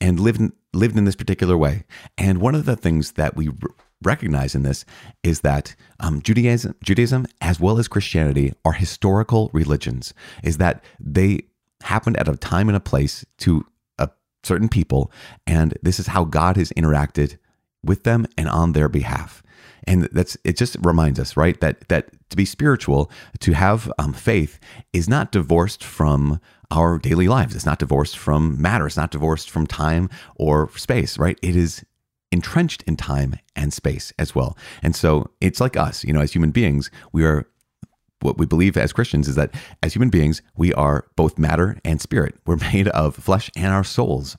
and 0.00 0.18
lived 0.18 0.40
lived 0.72 0.96
in 0.96 1.04
this 1.04 1.16
particular 1.16 1.56
way. 1.56 1.84
And 2.16 2.40
one 2.40 2.54
of 2.54 2.64
the 2.64 2.76
things 2.76 3.12
that 3.12 3.36
we 3.36 3.50
recognize 4.02 4.54
in 4.54 4.62
this 4.62 4.84
is 5.22 5.40
that 5.40 5.74
um, 6.00 6.22
Judaism, 6.22 6.74
Judaism 6.82 7.26
as 7.40 7.60
well 7.60 7.78
as 7.78 7.88
Christianity 7.88 8.52
are 8.64 8.72
historical 8.72 9.50
religions. 9.52 10.14
Is 10.42 10.58
that 10.58 10.82
they 10.98 11.42
happened 11.82 12.16
at 12.18 12.28
a 12.28 12.36
time 12.36 12.68
and 12.68 12.76
a 12.76 12.80
place 12.80 13.24
to 13.38 13.66
a 13.98 14.10
certain 14.42 14.68
people, 14.68 15.10
and 15.46 15.76
this 15.82 16.00
is 16.00 16.08
how 16.08 16.24
God 16.24 16.56
has 16.56 16.70
interacted 16.72 17.38
with 17.82 18.04
them 18.04 18.26
and 18.36 18.48
on 18.48 18.72
their 18.72 18.88
behalf. 18.88 19.42
And 19.84 20.08
that's 20.12 20.36
it. 20.44 20.56
Just 20.56 20.76
reminds 20.82 21.18
us, 21.18 21.36
right, 21.36 21.58
that 21.60 21.88
that 21.88 22.10
to 22.30 22.36
be 22.36 22.44
spiritual, 22.44 23.10
to 23.40 23.52
have 23.52 23.90
um, 23.98 24.12
faith, 24.12 24.60
is 24.92 25.08
not 25.08 25.32
divorced 25.32 25.82
from 25.82 26.40
our 26.70 26.98
daily 26.98 27.28
lives. 27.28 27.54
It's 27.54 27.66
not 27.66 27.78
divorced 27.78 28.16
from 28.16 28.60
matter. 28.60 28.86
It's 28.86 28.96
not 28.96 29.10
divorced 29.10 29.50
from 29.50 29.66
time 29.66 30.08
or 30.36 30.70
space, 30.76 31.18
right? 31.18 31.38
It 31.42 31.56
is 31.56 31.84
entrenched 32.32 32.82
in 32.84 32.96
time 32.96 33.36
and 33.56 33.72
space 33.72 34.12
as 34.18 34.34
well. 34.34 34.56
And 34.82 34.94
so 34.94 35.30
it's 35.40 35.60
like 35.60 35.76
us, 35.76 36.04
you 36.04 36.12
know, 36.12 36.20
as 36.20 36.32
human 36.32 36.50
beings, 36.50 36.90
we 37.12 37.24
are 37.24 37.46
what 38.20 38.38
we 38.38 38.46
believe 38.46 38.76
as 38.76 38.92
Christians 38.92 39.28
is 39.28 39.34
that 39.36 39.54
as 39.82 39.94
human 39.94 40.10
beings, 40.10 40.42
we 40.56 40.72
are 40.74 41.06
both 41.16 41.38
matter 41.38 41.78
and 41.84 42.00
spirit. 42.00 42.34
We're 42.46 42.56
made 42.72 42.88
of 42.88 43.16
flesh 43.16 43.50
and 43.56 43.72
our 43.72 43.84
souls. 43.84 44.36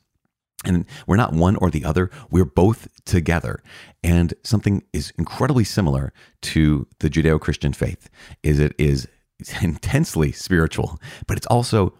And 0.63 0.85
we're 1.07 1.15
not 1.15 1.33
one 1.33 1.55
or 1.55 1.71
the 1.71 1.83
other, 1.83 2.11
we're 2.29 2.45
both 2.45 2.87
together. 3.05 3.63
And 4.03 4.35
something 4.43 4.83
is 4.93 5.11
incredibly 5.17 5.63
similar 5.63 6.13
to 6.43 6.87
the 6.99 7.09
Judeo 7.09 7.39
Christian 7.41 7.73
faith 7.73 8.09
is 8.43 8.59
it 8.59 8.75
is 8.77 9.07
intensely 9.61 10.31
spiritual, 10.31 10.99
but 11.25 11.37
it's 11.37 11.47
also 11.47 11.93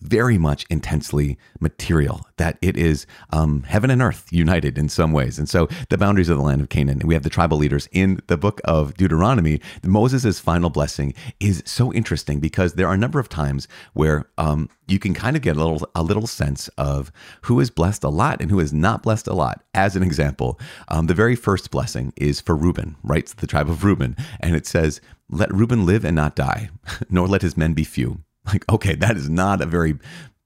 very 0.00 0.38
much 0.38 0.66
intensely 0.70 1.38
material, 1.60 2.26
that 2.36 2.58
it 2.60 2.76
is 2.76 3.06
um, 3.30 3.62
heaven 3.64 3.90
and 3.90 4.02
earth 4.02 4.26
united 4.30 4.78
in 4.78 4.88
some 4.88 5.12
ways. 5.12 5.38
And 5.38 5.48
so 5.48 5.68
the 5.88 5.98
boundaries 5.98 6.28
of 6.28 6.36
the 6.36 6.42
land 6.42 6.60
of 6.60 6.68
Canaan, 6.68 7.00
we 7.04 7.14
have 7.14 7.22
the 7.22 7.30
tribal 7.30 7.58
leaders 7.58 7.88
in 7.92 8.20
the 8.26 8.36
book 8.36 8.60
of 8.64 8.94
Deuteronomy. 8.94 9.60
Moses' 9.82 10.38
final 10.38 10.70
blessing 10.70 11.14
is 11.40 11.62
so 11.66 11.92
interesting 11.92 12.40
because 12.40 12.74
there 12.74 12.86
are 12.86 12.94
a 12.94 12.98
number 12.98 13.18
of 13.18 13.28
times 13.28 13.68
where 13.94 14.28
um, 14.38 14.68
you 14.88 14.98
can 14.98 15.14
kind 15.14 15.36
of 15.36 15.42
get 15.42 15.56
a 15.56 15.58
little 15.58 15.88
a 15.94 16.02
little 16.02 16.26
sense 16.26 16.68
of 16.78 17.10
who 17.42 17.60
is 17.60 17.70
blessed 17.70 18.04
a 18.04 18.08
lot 18.08 18.40
and 18.40 18.50
who 18.50 18.60
is 18.60 18.72
not 18.72 19.02
blessed 19.02 19.26
a 19.26 19.34
lot. 19.34 19.62
As 19.74 19.96
an 19.96 20.02
example, 20.02 20.60
um, 20.88 21.06
the 21.06 21.14
very 21.14 21.36
first 21.36 21.70
blessing 21.70 22.12
is 22.16 22.40
for 22.40 22.56
Reuben, 22.56 22.96
right? 23.02 23.22
It's 23.22 23.34
the 23.34 23.46
tribe 23.46 23.68
of 23.68 23.84
Reuben, 23.84 24.16
and 24.40 24.54
it 24.54 24.66
says, 24.66 25.00
"Let 25.28 25.52
Reuben 25.52 25.86
live 25.86 26.04
and 26.04 26.16
not 26.16 26.36
die, 26.36 26.70
nor 27.10 27.26
let 27.26 27.42
his 27.42 27.56
men 27.56 27.74
be 27.74 27.84
few." 27.84 28.22
Like, 28.46 28.64
okay, 28.70 28.94
that 28.94 29.16
is 29.16 29.28
not 29.28 29.60
a 29.60 29.66
very 29.66 29.98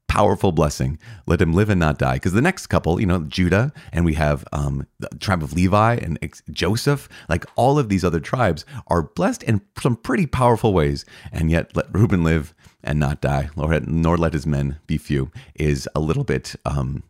powerful 0.07 0.51
blessing. 0.51 0.99
Let 1.25 1.41
him 1.41 1.53
live 1.53 1.69
and 1.69 1.79
not 1.79 1.97
die. 1.97 2.15
Because 2.15 2.33
the 2.33 2.41
next 2.41 2.67
couple, 2.67 2.99
you 2.99 3.05
know, 3.05 3.21
Judah, 3.21 3.71
and 3.93 4.03
we 4.03 4.15
have 4.15 4.43
um, 4.51 4.85
the 4.99 5.07
tribe 5.19 5.41
of 5.41 5.53
Levi 5.53 5.95
and 5.95 6.19
Joseph, 6.51 7.07
like 7.29 7.45
all 7.55 7.79
of 7.79 7.87
these 7.87 8.03
other 8.03 8.19
tribes 8.19 8.65
are 8.87 9.03
blessed 9.03 9.43
in 9.43 9.61
some 9.79 9.95
pretty 9.95 10.25
powerful 10.25 10.73
ways. 10.73 11.05
And 11.31 11.49
yet, 11.49 11.75
let 11.77 11.93
Reuben 11.93 12.25
live 12.25 12.53
and 12.83 12.99
not 12.99 13.21
die, 13.21 13.51
Lord, 13.55 13.87
nor 13.87 14.17
let 14.17 14.33
his 14.33 14.45
men 14.45 14.79
be 14.85 14.97
few, 14.97 15.31
is 15.55 15.87
a 15.95 16.01
little 16.01 16.25
bit 16.25 16.55
um, 16.65 17.03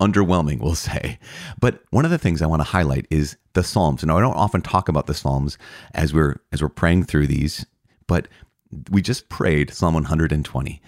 underwhelming, 0.00 0.60
we'll 0.60 0.74
say. 0.74 1.18
But 1.60 1.82
one 1.90 2.06
of 2.06 2.10
the 2.10 2.18
things 2.18 2.40
I 2.40 2.46
want 2.46 2.60
to 2.60 2.68
highlight 2.68 3.06
is 3.10 3.36
the 3.52 3.62
Psalms. 3.62 4.02
And 4.02 4.10
I 4.10 4.20
don't 4.20 4.34
often 4.34 4.62
talk 4.62 4.88
about 4.88 5.06
the 5.06 5.14
Psalms 5.14 5.58
as 5.92 6.14
we're 6.14 6.36
as 6.50 6.62
we're 6.62 6.68
praying 6.68 7.04
through 7.04 7.26
these, 7.26 7.66
but 8.06 8.26
we 8.90 9.02
just 9.02 9.28
prayed 9.28 9.72
Psalm 9.72 9.94
120. 9.94 10.82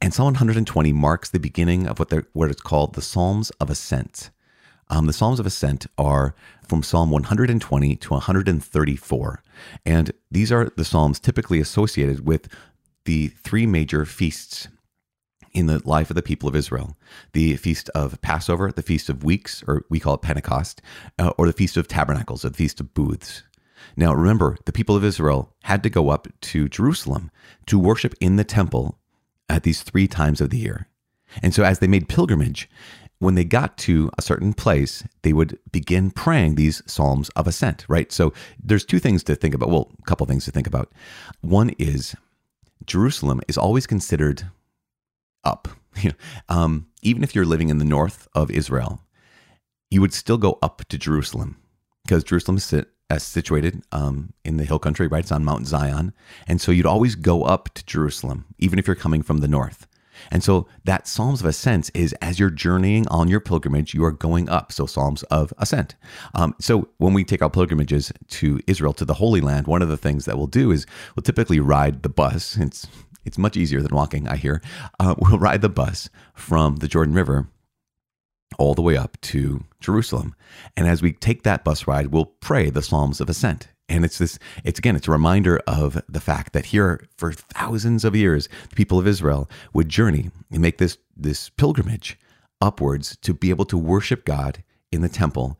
And 0.00 0.14
Psalm 0.14 0.26
120 0.26 0.92
marks 0.92 1.30
the 1.30 1.38
beginning 1.38 1.86
of 1.86 1.98
what, 1.98 2.12
what 2.32 2.50
it's 2.50 2.60
called 2.60 2.94
the 2.94 3.02
Psalms 3.02 3.50
of 3.60 3.70
Ascent. 3.70 4.30
Um, 4.90 5.06
the 5.06 5.12
Psalms 5.12 5.40
of 5.40 5.46
Ascent 5.46 5.86
are 5.96 6.34
from 6.66 6.82
Psalm 6.82 7.10
120 7.10 7.96
to 7.96 8.10
134. 8.10 9.42
And 9.86 10.12
these 10.30 10.52
are 10.52 10.70
the 10.76 10.84
Psalms 10.84 11.18
typically 11.18 11.60
associated 11.60 12.26
with 12.26 12.48
the 13.04 13.28
three 13.28 13.66
major 13.66 14.04
feasts 14.04 14.68
in 15.52 15.66
the 15.66 15.80
life 15.86 16.10
of 16.10 16.16
the 16.16 16.22
people 16.22 16.48
of 16.48 16.56
Israel 16.56 16.96
the 17.32 17.56
feast 17.56 17.88
of 17.90 18.20
Passover, 18.20 18.72
the 18.72 18.82
feast 18.82 19.08
of 19.08 19.24
weeks, 19.24 19.62
or 19.66 19.84
we 19.88 20.00
call 20.00 20.14
it 20.14 20.22
Pentecost, 20.22 20.82
uh, 21.18 21.32
or 21.38 21.46
the 21.46 21.52
feast 21.52 21.76
of 21.76 21.88
tabernacles, 21.88 22.44
or 22.44 22.50
the 22.50 22.56
feast 22.56 22.80
of 22.80 22.92
booths. 22.92 23.44
Now, 23.96 24.14
remember, 24.14 24.56
the 24.64 24.72
people 24.72 24.96
of 24.96 25.04
Israel 25.04 25.52
had 25.64 25.82
to 25.82 25.90
go 25.90 26.10
up 26.10 26.28
to 26.42 26.68
Jerusalem 26.68 27.30
to 27.66 27.78
worship 27.78 28.14
in 28.20 28.36
the 28.36 28.44
temple 28.44 28.98
at 29.48 29.62
these 29.62 29.82
three 29.82 30.08
times 30.08 30.40
of 30.40 30.50
the 30.50 30.58
year. 30.58 30.88
And 31.42 31.54
so, 31.54 31.62
as 31.64 31.78
they 31.78 31.86
made 31.86 32.08
pilgrimage, 32.08 32.68
when 33.18 33.34
they 33.34 33.44
got 33.44 33.78
to 33.78 34.10
a 34.18 34.22
certain 34.22 34.52
place, 34.52 35.04
they 35.22 35.32
would 35.32 35.58
begin 35.72 36.10
praying 36.10 36.54
these 36.54 36.82
psalms 36.86 37.28
of 37.30 37.46
ascent, 37.46 37.84
right? 37.88 38.10
So, 38.12 38.32
there's 38.62 38.84
two 38.84 38.98
things 38.98 39.22
to 39.24 39.34
think 39.34 39.54
about. 39.54 39.70
Well, 39.70 39.90
a 39.98 40.02
couple 40.02 40.26
things 40.26 40.44
to 40.44 40.50
think 40.50 40.66
about. 40.66 40.92
One 41.40 41.70
is 41.78 42.14
Jerusalem 42.86 43.40
is 43.48 43.58
always 43.58 43.86
considered 43.86 44.44
up. 45.44 45.68
um, 46.48 46.86
even 47.02 47.22
if 47.22 47.34
you're 47.34 47.44
living 47.44 47.68
in 47.68 47.78
the 47.78 47.84
north 47.84 48.28
of 48.34 48.50
Israel, 48.50 49.00
you 49.90 50.00
would 50.00 50.12
still 50.12 50.38
go 50.38 50.58
up 50.62 50.82
to 50.88 50.98
Jerusalem 50.98 51.56
because 52.04 52.24
Jerusalem 52.24 52.56
is 52.56 52.64
sit 52.64 52.88
uh, 53.10 53.18
situated 53.18 53.82
um, 53.92 54.32
in 54.44 54.56
the 54.56 54.64
hill 54.64 54.78
country, 54.78 55.06
right? 55.06 55.20
It's 55.20 55.32
on 55.32 55.44
Mount 55.44 55.66
Zion. 55.66 56.12
And 56.46 56.60
so 56.60 56.72
you'd 56.72 56.86
always 56.86 57.14
go 57.14 57.44
up 57.44 57.72
to 57.74 57.84
Jerusalem, 57.84 58.46
even 58.58 58.78
if 58.78 58.86
you're 58.86 58.96
coming 58.96 59.22
from 59.22 59.38
the 59.38 59.48
north. 59.48 59.86
And 60.30 60.42
so 60.42 60.68
that 60.84 61.08
Psalms 61.08 61.40
of 61.40 61.46
Ascent 61.46 61.90
is 61.92 62.12
as 62.14 62.38
you're 62.38 62.50
journeying 62.50 63.06
on 63.08 63.28
your 63.28 63.40
pilgrimage, 63.40 63.94
you 63.94 64.04
are 64.04 64.12
going 64.12 64.48
up. 64.48 64.72
So 64.72 64.86
Psalms 64.86 65.22
of 65.24 65.52
Ascent. 65.58 65.96
Um, 66.34 66.54
so 66.60 66.88
when 66.98 67.12
we 67.12 67.24
take 67.24 67.42
our 67.42 67.50
pilgrimages 67.50 68.12
to 68.28 68.60
Israel, 68.66 68.92
to 68.94 69.04
the 69.04 69.14
Holy 69.14 69.40
Land, 69.40 69.66
one 69.66 69.82
of 69.82 69.88
the 69.88 69.96
things 69.96 70.24
that 70.24 70.38
we'll 70.38 70.46
do 70.46 70.70
is 70.70 70.86
we'll 71.14 71.22
typically 71.22 71.60
ride 71.60 72.02
the 72.02 72.08
bus. 72.08 72.56
It's 72.56 72.86
it's 73.24 73.38
much 73.38 73.56
easier 73.56 73.80
than 73.80 73.94
walking, 73.94 74.28
I 74.28 74.36
hear. 74.36 74.62
Uh, 75.00 75.14
we'll 75.18 75.38
ride 75.38 75.62
the 75.62 75.68
bus 75.68 76.10
from 76.34 76.76
the 76.76 76.88
Jordan 76.88 77.14
River 77.14 77.48
all 78.58 78.74
the 78.74 78.82
way 78.82 78.96
up 78.96 79.20
to 79.22 79.64
Jerusalem. 79.80 80.34
And 80.76 80.86
as 80.86 81.02
we 81.02 81.12
take 81.12 81.42
that 81.42 81.64
bus 81.64 81.86
ride, 81.86 82.08
we'll 82.08 82.26
pray 82.26 82.70
the 82.70 82.82
Psalms 82.82 83.20
of 83.20 83.28
Ascent. 83.28 83.68
And 83.88 84.04
it's 84.04 84.18
this, 84.18 84.38
it's 84.64 84.78
again, 84.78 84.96
it's 84.96 85.08
a 85.08 85.12
reminder 85.12 85.60
of 85.66 86.02
the 86.08 86.20
fact 86.20 86.52
that 86.54 86.66
here 86.66 87.06
for 87.16 87.32
thousands 87.32 88.04
of 88.04 88.16
years, 88.16 88.48
the 88.70 88.76
people 88.76 88.98
of 88.98 89.06
Israel 89.06 89.48
would 89.74 89.88
journey 89.88 90.30
and 90.50 90.62
make 90.62 90.78
this, 90.78 90.96
this 91.16 91.50
pilgrimage 91.50 92.18
upwards 92.60 93.16
to 93.18 93.34
be 93.34 93.50
able 93.50 93.66
to 93.66 93.76
worship 93.76 94.24
God 94.24 94.64
in 94.90 95.02
the 95.02 95.08
temple 95.08 95.58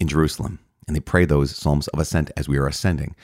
in 0.00 0.08
Jerusalem. 0.08 0.58
And 0.86 0.96
they 0.96 1.00
pray 1.00 1.24
those 1.24 1.54
Psalms 1.56 1.86
of 1.88 2.00
Ascent 2.00 2.32
as 2.36 2.48
we 2.48 2.58
are 2.58 2.66
ascending. 2.66 3.14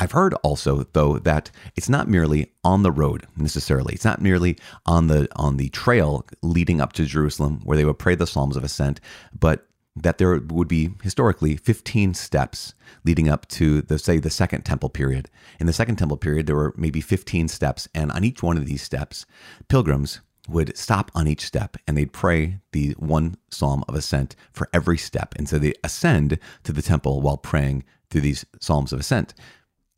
I've 0.00 0.12
heard 0.12 0.32
also 0.42 0.86
though 0.94 1.18
that 1.18 1.50
it's 1.76 1.90
not 1.90 2.08
merely 2.08 2.52
on 2.64 2.82
the 2.82 2.90
road 2.90 3.26
necessarily. 3.36 3.92
It's 3.92 4.04
not 4.04 4.22
merely 4.22 4.56
on 4.86 5.08
the 5.08 5.28
on 5.36 5.58
the 5.58 5.68
trail 5.68 6.24
leading 6.42 6.80
up 6.80 6.94
to 6.94 7.04
Jerusalem 7.04 7.60
where 7.64 7.76
they 7.76 7.84
would 7.84 7.98
pray 7.98 8.14
the 8.14 8.26
Psalms 8.26 8.56
of 8.56 8.64
Ascent, 8.64 8.98
but 9.38 9.66
that 9.94 10.16
there 10.16 10.40
would 10.40 10.68
be 10.68 10.92
historically 11.02 11.58
15 11.58 12.14
steps 12.14 12.72
leading 13.04 13.28
up 13.28 13.46
to 13.48 13.82
the 13.82 13.98
say 13.98 14.18
the 14.18 14.30
second 14.30 14.62
temple 14.62 14.88
period. 14.88 15.28
In 15.60 15.66
the 15.66 15.72
second 15.74 15.96
temple 15.96 16.16
period 16.16 16.46
there 16.46 16.56
were 16.56 16.72
maybe 16.78 17.02
15 17.02 17.48
steps 17.48 17.86
and 17.94 18.10
on 18.10 18.24
each 18.24 18.42
one 18.42 18.56
of 18.56 18.64
these 18.64 18.80
steps 18.80 19.26
pilgrims 19.68 20.22
would 20.48 20.74
stop 20.78 21.10
on 21.14 21.28
each 21.28 21.44
step 21.44 21.76
and 21.86 21.98
they'd 21.98 22.14
pray 22.14 22.60
the 22.72 22.92
one 22.92 23.36
psalm 23.50 23.84
of 23.86 23.94
ascent 23.94 24.34
for 24.50 24.66
every 24.72 24.96
step. 24.96 25.34
And 25.36 25.46
so 25.46 25.58
they 25.58 25.74
ascend 25.84 26.38
to 26.64 26.72
the 26.72 26.80
temple 26.80 27.20
while 27.20 27.36
praying 27.36 27.84
through 28.08 28.22
these 28.22 28.46
psalms 28.60 28.94
of 28.94 29.00
ascent. 29.00 29.34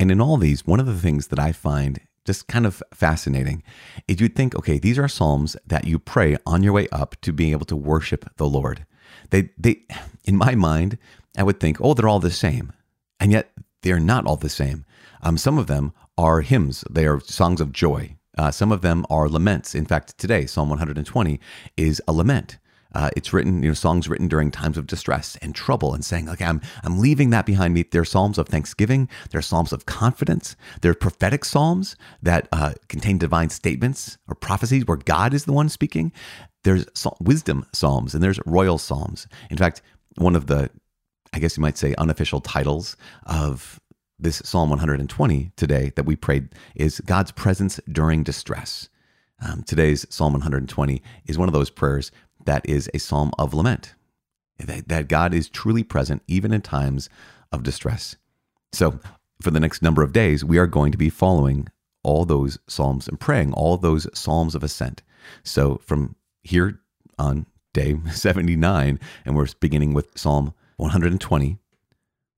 And 0.03 0.11
in 0.11 0.21
all 0.21 0.37
these, 0.37 0.67
one 0.67 0.81
of 0.81 0.87
the 0.87 0.99
things 0.99 1.29
that 1.29 1.39
I 1.39 1.53
find 1.53 2.01
just 2.25 2.49
kind 2.49 2.67
of 2.67 2.83
fascinating 2.93 3.63
is 4.09 4.21
you'd 4.21 4.35
think, 4.35 4.53
okay, 4.57 4.77
these 4.77 4.99
are 4.99 5.07
psalms 5.07 5.57
that 5.65 5.85
you 5.85 6.01
pray 6.01 6.37
on 6.45 6.65
your 6.65 6.73
way 6.73 6.89
up 6.91 7.15
to 7.21 7.33
being 7.33 7.53
able 7.53 7.67
to 7.67 7.77
worship 7.77 8.29
the 8.37 8.49
Lord. 8.49 8.85
They, 9.31 9.51
they, 9.57 9.83
in 10.25 10.37
my 10.37 10.57
mind, 10.57 10.99
I 11.39 11.45
would 11.45 11.61
think, 11.61 11.77
oh, 11.81 11.95
they're 11.95 12.09
all 12.09 12.19
the 12.19 12.33
same, 12.33 12.73
and 13.21 13.31
yet 13.31 13.53
they're 13.83 14.01
not 14.01 14.27
all 14.27 14.35
the 14.35 14.49
same. 14.49 14.85
Um, 15.23 15.39
some 15.39 15.57
of 15.57 15.69
them 15.69 15.93
are 16.19 16.41
hymns; 16.41 16.83
they 16.91 17.07
are 17.07 17.21
songs 17.21 17.61
of 17.61 17.71
joy. 17.71 18.17
Uh, 18.37 18.51
some 18.51 18.73
of 18.73 18.81
them 18.81 19.07
are 19.09 19.29
laments. 19.29 19.73
In 19.73 19.87
fact, 19.87 20.19
today, 20.19 20.47
Psalm 20.47 20.69
120 20.69 21.39
is 21.77 22.03
a 22.09 22.13
lament. 22.13 22.59
Uh, 22.95 23.11
it's 23.17 23.33
written, 23.33 23.63
you 23.63 23.69
know, 23.69 23.75
songs 23.75 24.09
written 24.09 24.29
during 24.29 24.51
times 24.51 24.79
of 24.79 24.87
distress 24.87 25.37
and 25.43 25.55
trouble, 25.55 25.95
and 25.95 26.05
saying, 26.05 26.29
okay, 26.29 26.45
I'm, 26.45 26.61
I'm 26.85 26.99
leaving 26.99 27.31
that 27.31 27.47
behind 27.47 27.75
me. 27.75 27.85
They're 27.85 28.05
psalms 28.05 28.39
of 28.39 28.49
thanksgiving. 28.49 29.09
They're 29.31 29.43
psalms 29.43 29.73
of 29.73 29.87
confidence. 29.87 30.57
They're 30.81 30.95
prophetic 30.95 31.45
psalms 31.45 31.97
that 32.23 32.49
uh, 32.53 32.75
contain 32.89 33.19
divine 33.19 33.51
statements 33.51 34.19
or 34.29 34.35
prophecies 34.35 34.87
where 34.87 34.97
God 34.97 35.35
is 35.35 35.45
the 35.45 35.53
one 35.53 35.69
speaking. 35.69 36.13
There's 36.65 36.87
wisdom 37.21 37.67
psalms 37.73 38.15
and 38.15 38.23
there's 38.23 38.39
royal 38.47 38.79
psalms. 38.79 39.27
In 39.51 39.57
fact, 39.57 39.83
one 40.17 40.37
of 40.37 40.47
the, 40.47 40.71
I 41.33 41.39
guess 41.39 41.57
you 41.57 41.61
might 41.63 41.79
say, 41.79 41.95
unofficial 41.99 42.41
titles 42.41 42.97
of 43.27 43.81
this 44.23 44.41
Psalm 44.45 44.71
120 44.71 45.51
today 45.57 45.93
that 45.97 46.07
we 46.07 46.15
prayed 46.15 46.51
is 46.77 47.01
God's 47.01 47.33
presence 47.33 47.81
during 47.91 48.23
distress. 48.23 48.89
Um, 49.45 49.65
today's 49.65 50.07
Psalm 50.09 50.33
120 50.35 51.03
is 51.27 51.37
one 51.37 51.49
of 51.49 51.55
those 51.55 51.71
prayers 51.71 52.13
that 52.45 52.69
is 52.69 52.91
a 52.93 52.99
psalm 52.99 53.33
of 53.39 53.55
lament, 53.55 53.95
that 54.59 55.09
God 55.09 55.35
is 55.35 55.49
truly 55.49 55.83
present 55.83 56.23
even 56.27 56.53
in 56.53 56.61
times 56.61 57.09
of 57.51 57.63
distress. 57.63 58.17
So, 58.73 59.01
for 59.41 59.51
the 59.51 59.61
next 59.61 59.83
number 59.83 60.03
of 60.03 60.13
days, 60.13 60.45
we 60.45 60.59
are 60.59 60.67
going 60.67 60.93
to 60.93 60.99
be 60.99 61.11
following 61.11 61.69
all 62.05 62.25
those 62.25 62.59
psalms 62.69 63.09
and 63.09 63.19
praying 63.19 63.53
all 63.53 63.77
those 63.77 64.07
psalms 64.17 64.55
of 64.55 64.63
ascent. 64.63 65.03
So, 65.43 65.81
from 65.85 66.17
here 66.43 66.81
on 67.19 67.47
day 67.73 67.97
79, 68.13 68.99
and 69.25 69.37
we're 69.37 69.47
beginning 69.61 69.95
with 69.95 70.17
Psalm 70.17 70.55
120, 70.77 71.59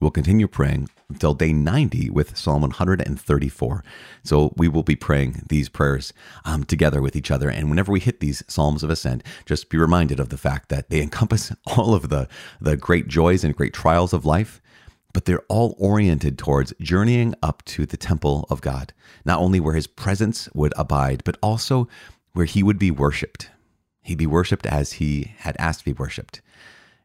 we'll 0.05 0.11
continue 0.11 0.47
praying 0.47 0.87
until 1.09 1.33
day 1.33 1.51
90 1.51 2.11
with 2.11 2.37
Psalm 2.37 2.61
134. 2.61 3.85
So 4.23 4.53
we 4.55 4.69
will 4.69 4.83
be 4.83 4.97
praying 4.97 5.45
these 5.49 5.71
prayers 5.71 6.13
um, 6.45 6.65
together 6.65 7.01
with 7.01 7.17
each 7.17 7.31
other. 7.31 7.49
And 7.49 7.71
whenever 7.71 7.91
we 7.91 8.01
hit 8.01 8.21
these 8.21 8.45
Psalms 8.47 8.83
of 8.83 8.91
Ascent, 8.91 9.23
just 9.47 9.71
be 9.71 9.79
reminded 9.79 10.21
of 10.21 10.29
the 10.29 10.37
fact 10.37 10.69
that 10.69 10.91
they 10.91 11.01
encompass 11.01 11.53
all 11.79 11.95
of 11.95 12.11
the, 12.11 12.29
the 12.61 12.77
great 12.77 13.09
joys 13.09 13.45
and 13.45 13.57
great 13.57 13.73
trials 13.73 14.13
of 14.13 14.27
life. 14.27 14.61
But 15.15 15.25
they're 15.25 15.45
all 15.49 15.75
oriented 15.79 16.37
towards 16.37 16.75
journeying 16.83 17.35
up 17.43 17.65
to 17.67 17.87
the 17.87 17.97
temple 17.97 18.47
of 18.51 18.61
God, 18.61 18.93
not 19.25 19.41
only 19.41 19.59
where 19.59 19.75
his 19.75 19.87
presence 19.87 20.51
would 20.53 20.75
abide, 20.77 21.23
but 21.25 21.39
also 21.43 21.89
where 22.35 22.45
he 22.45 22.63
would 22.63 22.79
be 22.79 22.91
worshiped. 22.91 23.51
He'd 24.03 24.19
be 24.19 24.27
worshiped 24.27 24.67
as 24.67 24.95
he 24.95 25.33
had 25.39 25.57
asked 25.59 25.79
to 25.79 25.85
be 25.87 25.93
worshiped. 25.95 26.43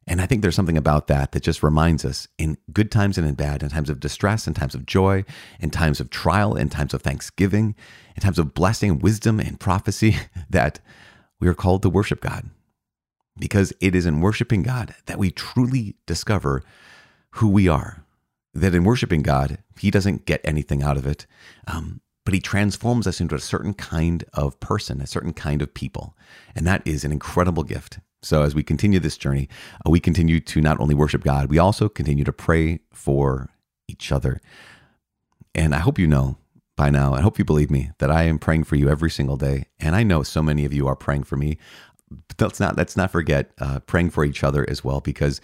And 0.10 0.20
I 0.20 0.26
think 0.26 0.42
there's 0.42 0.56
something 0.56 0.78
about 0.78 1.06
that 1.08 1.34
that 1.34 1.44
just 1.44 1.62
reminds 1.62 2.04
us 2.04 2.28
in 2.40 2.58
good 2.74 2.92
times 2.92 3.20
and 3.20 3.28
in 3.28 3.36
bad, 3.36 3.62
in 3.62 3.70
times 3.70 3.92
of 3.92 4.00
distress, 4.00 4.48
in 4.48 4.56
times 4.56 4.74
of 4.74 4.88
joy, 4.88 5.24
in 5.60 5.70
times 5.70 6.00
of 6.00 6.10
trial, 6.10 6.56
in 6.56 6.68
times 6.68 6.96
of 6.96 7.04
thanksgiving, 7.04 7.76
in 8.16 8.22
times 8.24 8.40
of 8.40 8.56
blessing, 8.56 8.98
wisdom, 8.98 9.40
and 9.40 9.60
prophecy, 9.60 10.18
that 10.50 10.80
we 11.40 11.48
are 11.48 11.54
called 11.54 11.84
to 11.84 11.90
worship 11.90 12.22
God. 12.22 12.50
Because 13.38 13.72
it 13.80 13.96
is 13.96 14.08
in 14.08 14.20
worshiping 14.20 14.64
God 14.64 14.96
that 15.06 15.20
we 15.20 15.30
truly 15.30 15.96
discover 16.08 16.64
who 17.34 17.48
we 17.48 17.68
are. 17.68 18.04
That 18.56 18.74
in 18.74 18.84
worshiping 18.84 19.22
God, 19.22 19.60
He 19.80 19.92
doesn't 19.92 20.26
get 20.26 20.42
anything 20.44 20.82
out 20.82 20.98
of 20.98 21.06
it, 21.06 21.28
um, 21.68 22.02
but 22.26 22.34
He 22.34 22.40
transforms 22.40 23.06
us 23.06 23.22
into 23.22 23.36
a 23.36 23.40
certain 23.40 23.76
kind 23.76 24.24
of 24.34 24.60
person, 24.60 25.02
a 25.02 25.08
certain 25.08 25.34
kind 25.34 25.62
of 25.62 25.76
people. 25.76 26.18
And 26.56 26.66
that 26.66 26.82
is 26.84 27.06
an 27.06 27.12
incredible 27.12 27.64
gift. 27.64 28.00
So 28.22 28.44
as 28.44 28.54
we 28.54 28.64
continue 28.64 29.00
this 29.00 29.18
journey, 29.18 29.48
uh, 29.86 29.90
we 29.90 30.00
continue 30.00 30.40
to 30.42 30.62
not 30.62 30.80
only 30.80 30.96
worship 30.96 31.24
God, 31.24 31.50
we 31.50 31.58
also 31.58 31.88
continue 31.88 32.24
to 32.26 32.34
pray 32.34 32.80
for 32.94 33.50
each 33.88 34.12
other. 34.12 34.42
And 35.56 35.74
I 35.74 35.80
hope 35.80 35.98
you 35.98 36.08
know 36.08 36.38
by 36.76 36.90
now, 36.90 37.14
I 37.14 37.22
hope 37.22 37.38
you 37.38 37.46
believe 37.46 37.70
me 37.70 37.92
that 37.98 38.10
I 38.10 38.24
am 38.24 38.40
praying 38.40 38.64
for 38.64 38.76
you 38.78 38.90
every 38.90 39.10
single 39.10 39.36
day. 39.36 39.66
And 39.80 39.96
I 39.96 40.04
know 40.04 40.24
so 40.24 40.42
many 40.42 40.64
of 40.64 40.74
you 40.74 40.88
are 40.88 40.96
praying 40.96 41.24
for 41.24 41.36
me. 41.36 41.58
But 42.10 42.42
let's 42.42 42.60
not 42.60 42.78
let's 42.78 42.98
not 42.98 43.12
forget 43.12 43.52
uh, 43.60 43.80
praying 43.82 44.10
for 44.12 44.26
each 44.26 44.44
other 44.44 44.68
as 44.70 44.84
well, 44.84 45.00
because 45.00 45.42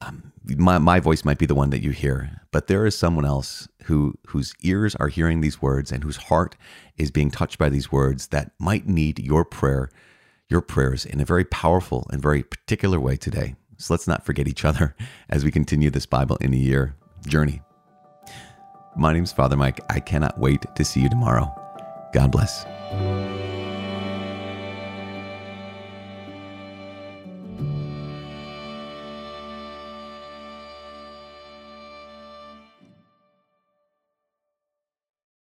um, 0.00 0.32
my 0.44 0.78
my 0.78 1.00
voice 1.00 1.24
might 1.24 1.38
be 1.38 1.46
the 1.46 1.54
one 1.54 1.70
that 1.70 1.82
you 1.82 1.90
hear, 1.90 2.42
but 2.52 2.66
there 2.68 2.86
is 2.86 2.96
someone 2.96 3.24
else 3.24 3.66
who 3.84 4.14
whose 4.28 4.54
ears 4.60 4.94
are 4.96 5.08
hearing 5.08 5.40
these 5.40 5.60
words 5.60 5.90
and 5.90 6.04
whose 6.04 6.16
heart 6.16 6.56
is 6.96 7.10
being 7.10 7.30
touched 7.30 7.58
by 7.58 7.68
these 7.68 7.90
words 7.90 8.28
that 8.28 8.52
might 8.60 8.86
need 8.86 9.18
your 9.18 9.44
prayer 9.44 9.90
your 10.54 10.62
prayers 10.62 11.04
in 11.04 11.20
a 11.20 11.24
very 11.24 11.44
powerful 11.44 12.06
and 12.10 12.22
very 12.22 12.44
particular 12.44 13.00
way 13.00 13.16
today. 13.16 13.56
So 13.76 13.92
let's 13.92 14.06
not 14.06 14.24
forget 14.24 14.46
each 14.46 14.64
other 14.64 14.94
as 15.28 15.44
we 15.44 15.50
continue 15.50 15.90
this 15.90 16.06
Bible 16.06 16.36
in 16.36 16.54
a 16.54 16.56
year 16.56 16.94
journey. 17.26 17.60
My 18.96 19.12
name 19.12 19.24
is 19.24 19.32
Father 19.32 19.56
Mike. 19.56 19.80
I 19.90 19.98
cannot 19.98 20.38
wait 20.38 20.64
to 20.76 20.84
see 20.84 21.00
you 21.00 21.08
tomorrow. 21.08 21.52
God 22.12 22.30
bless. 22.30 22.64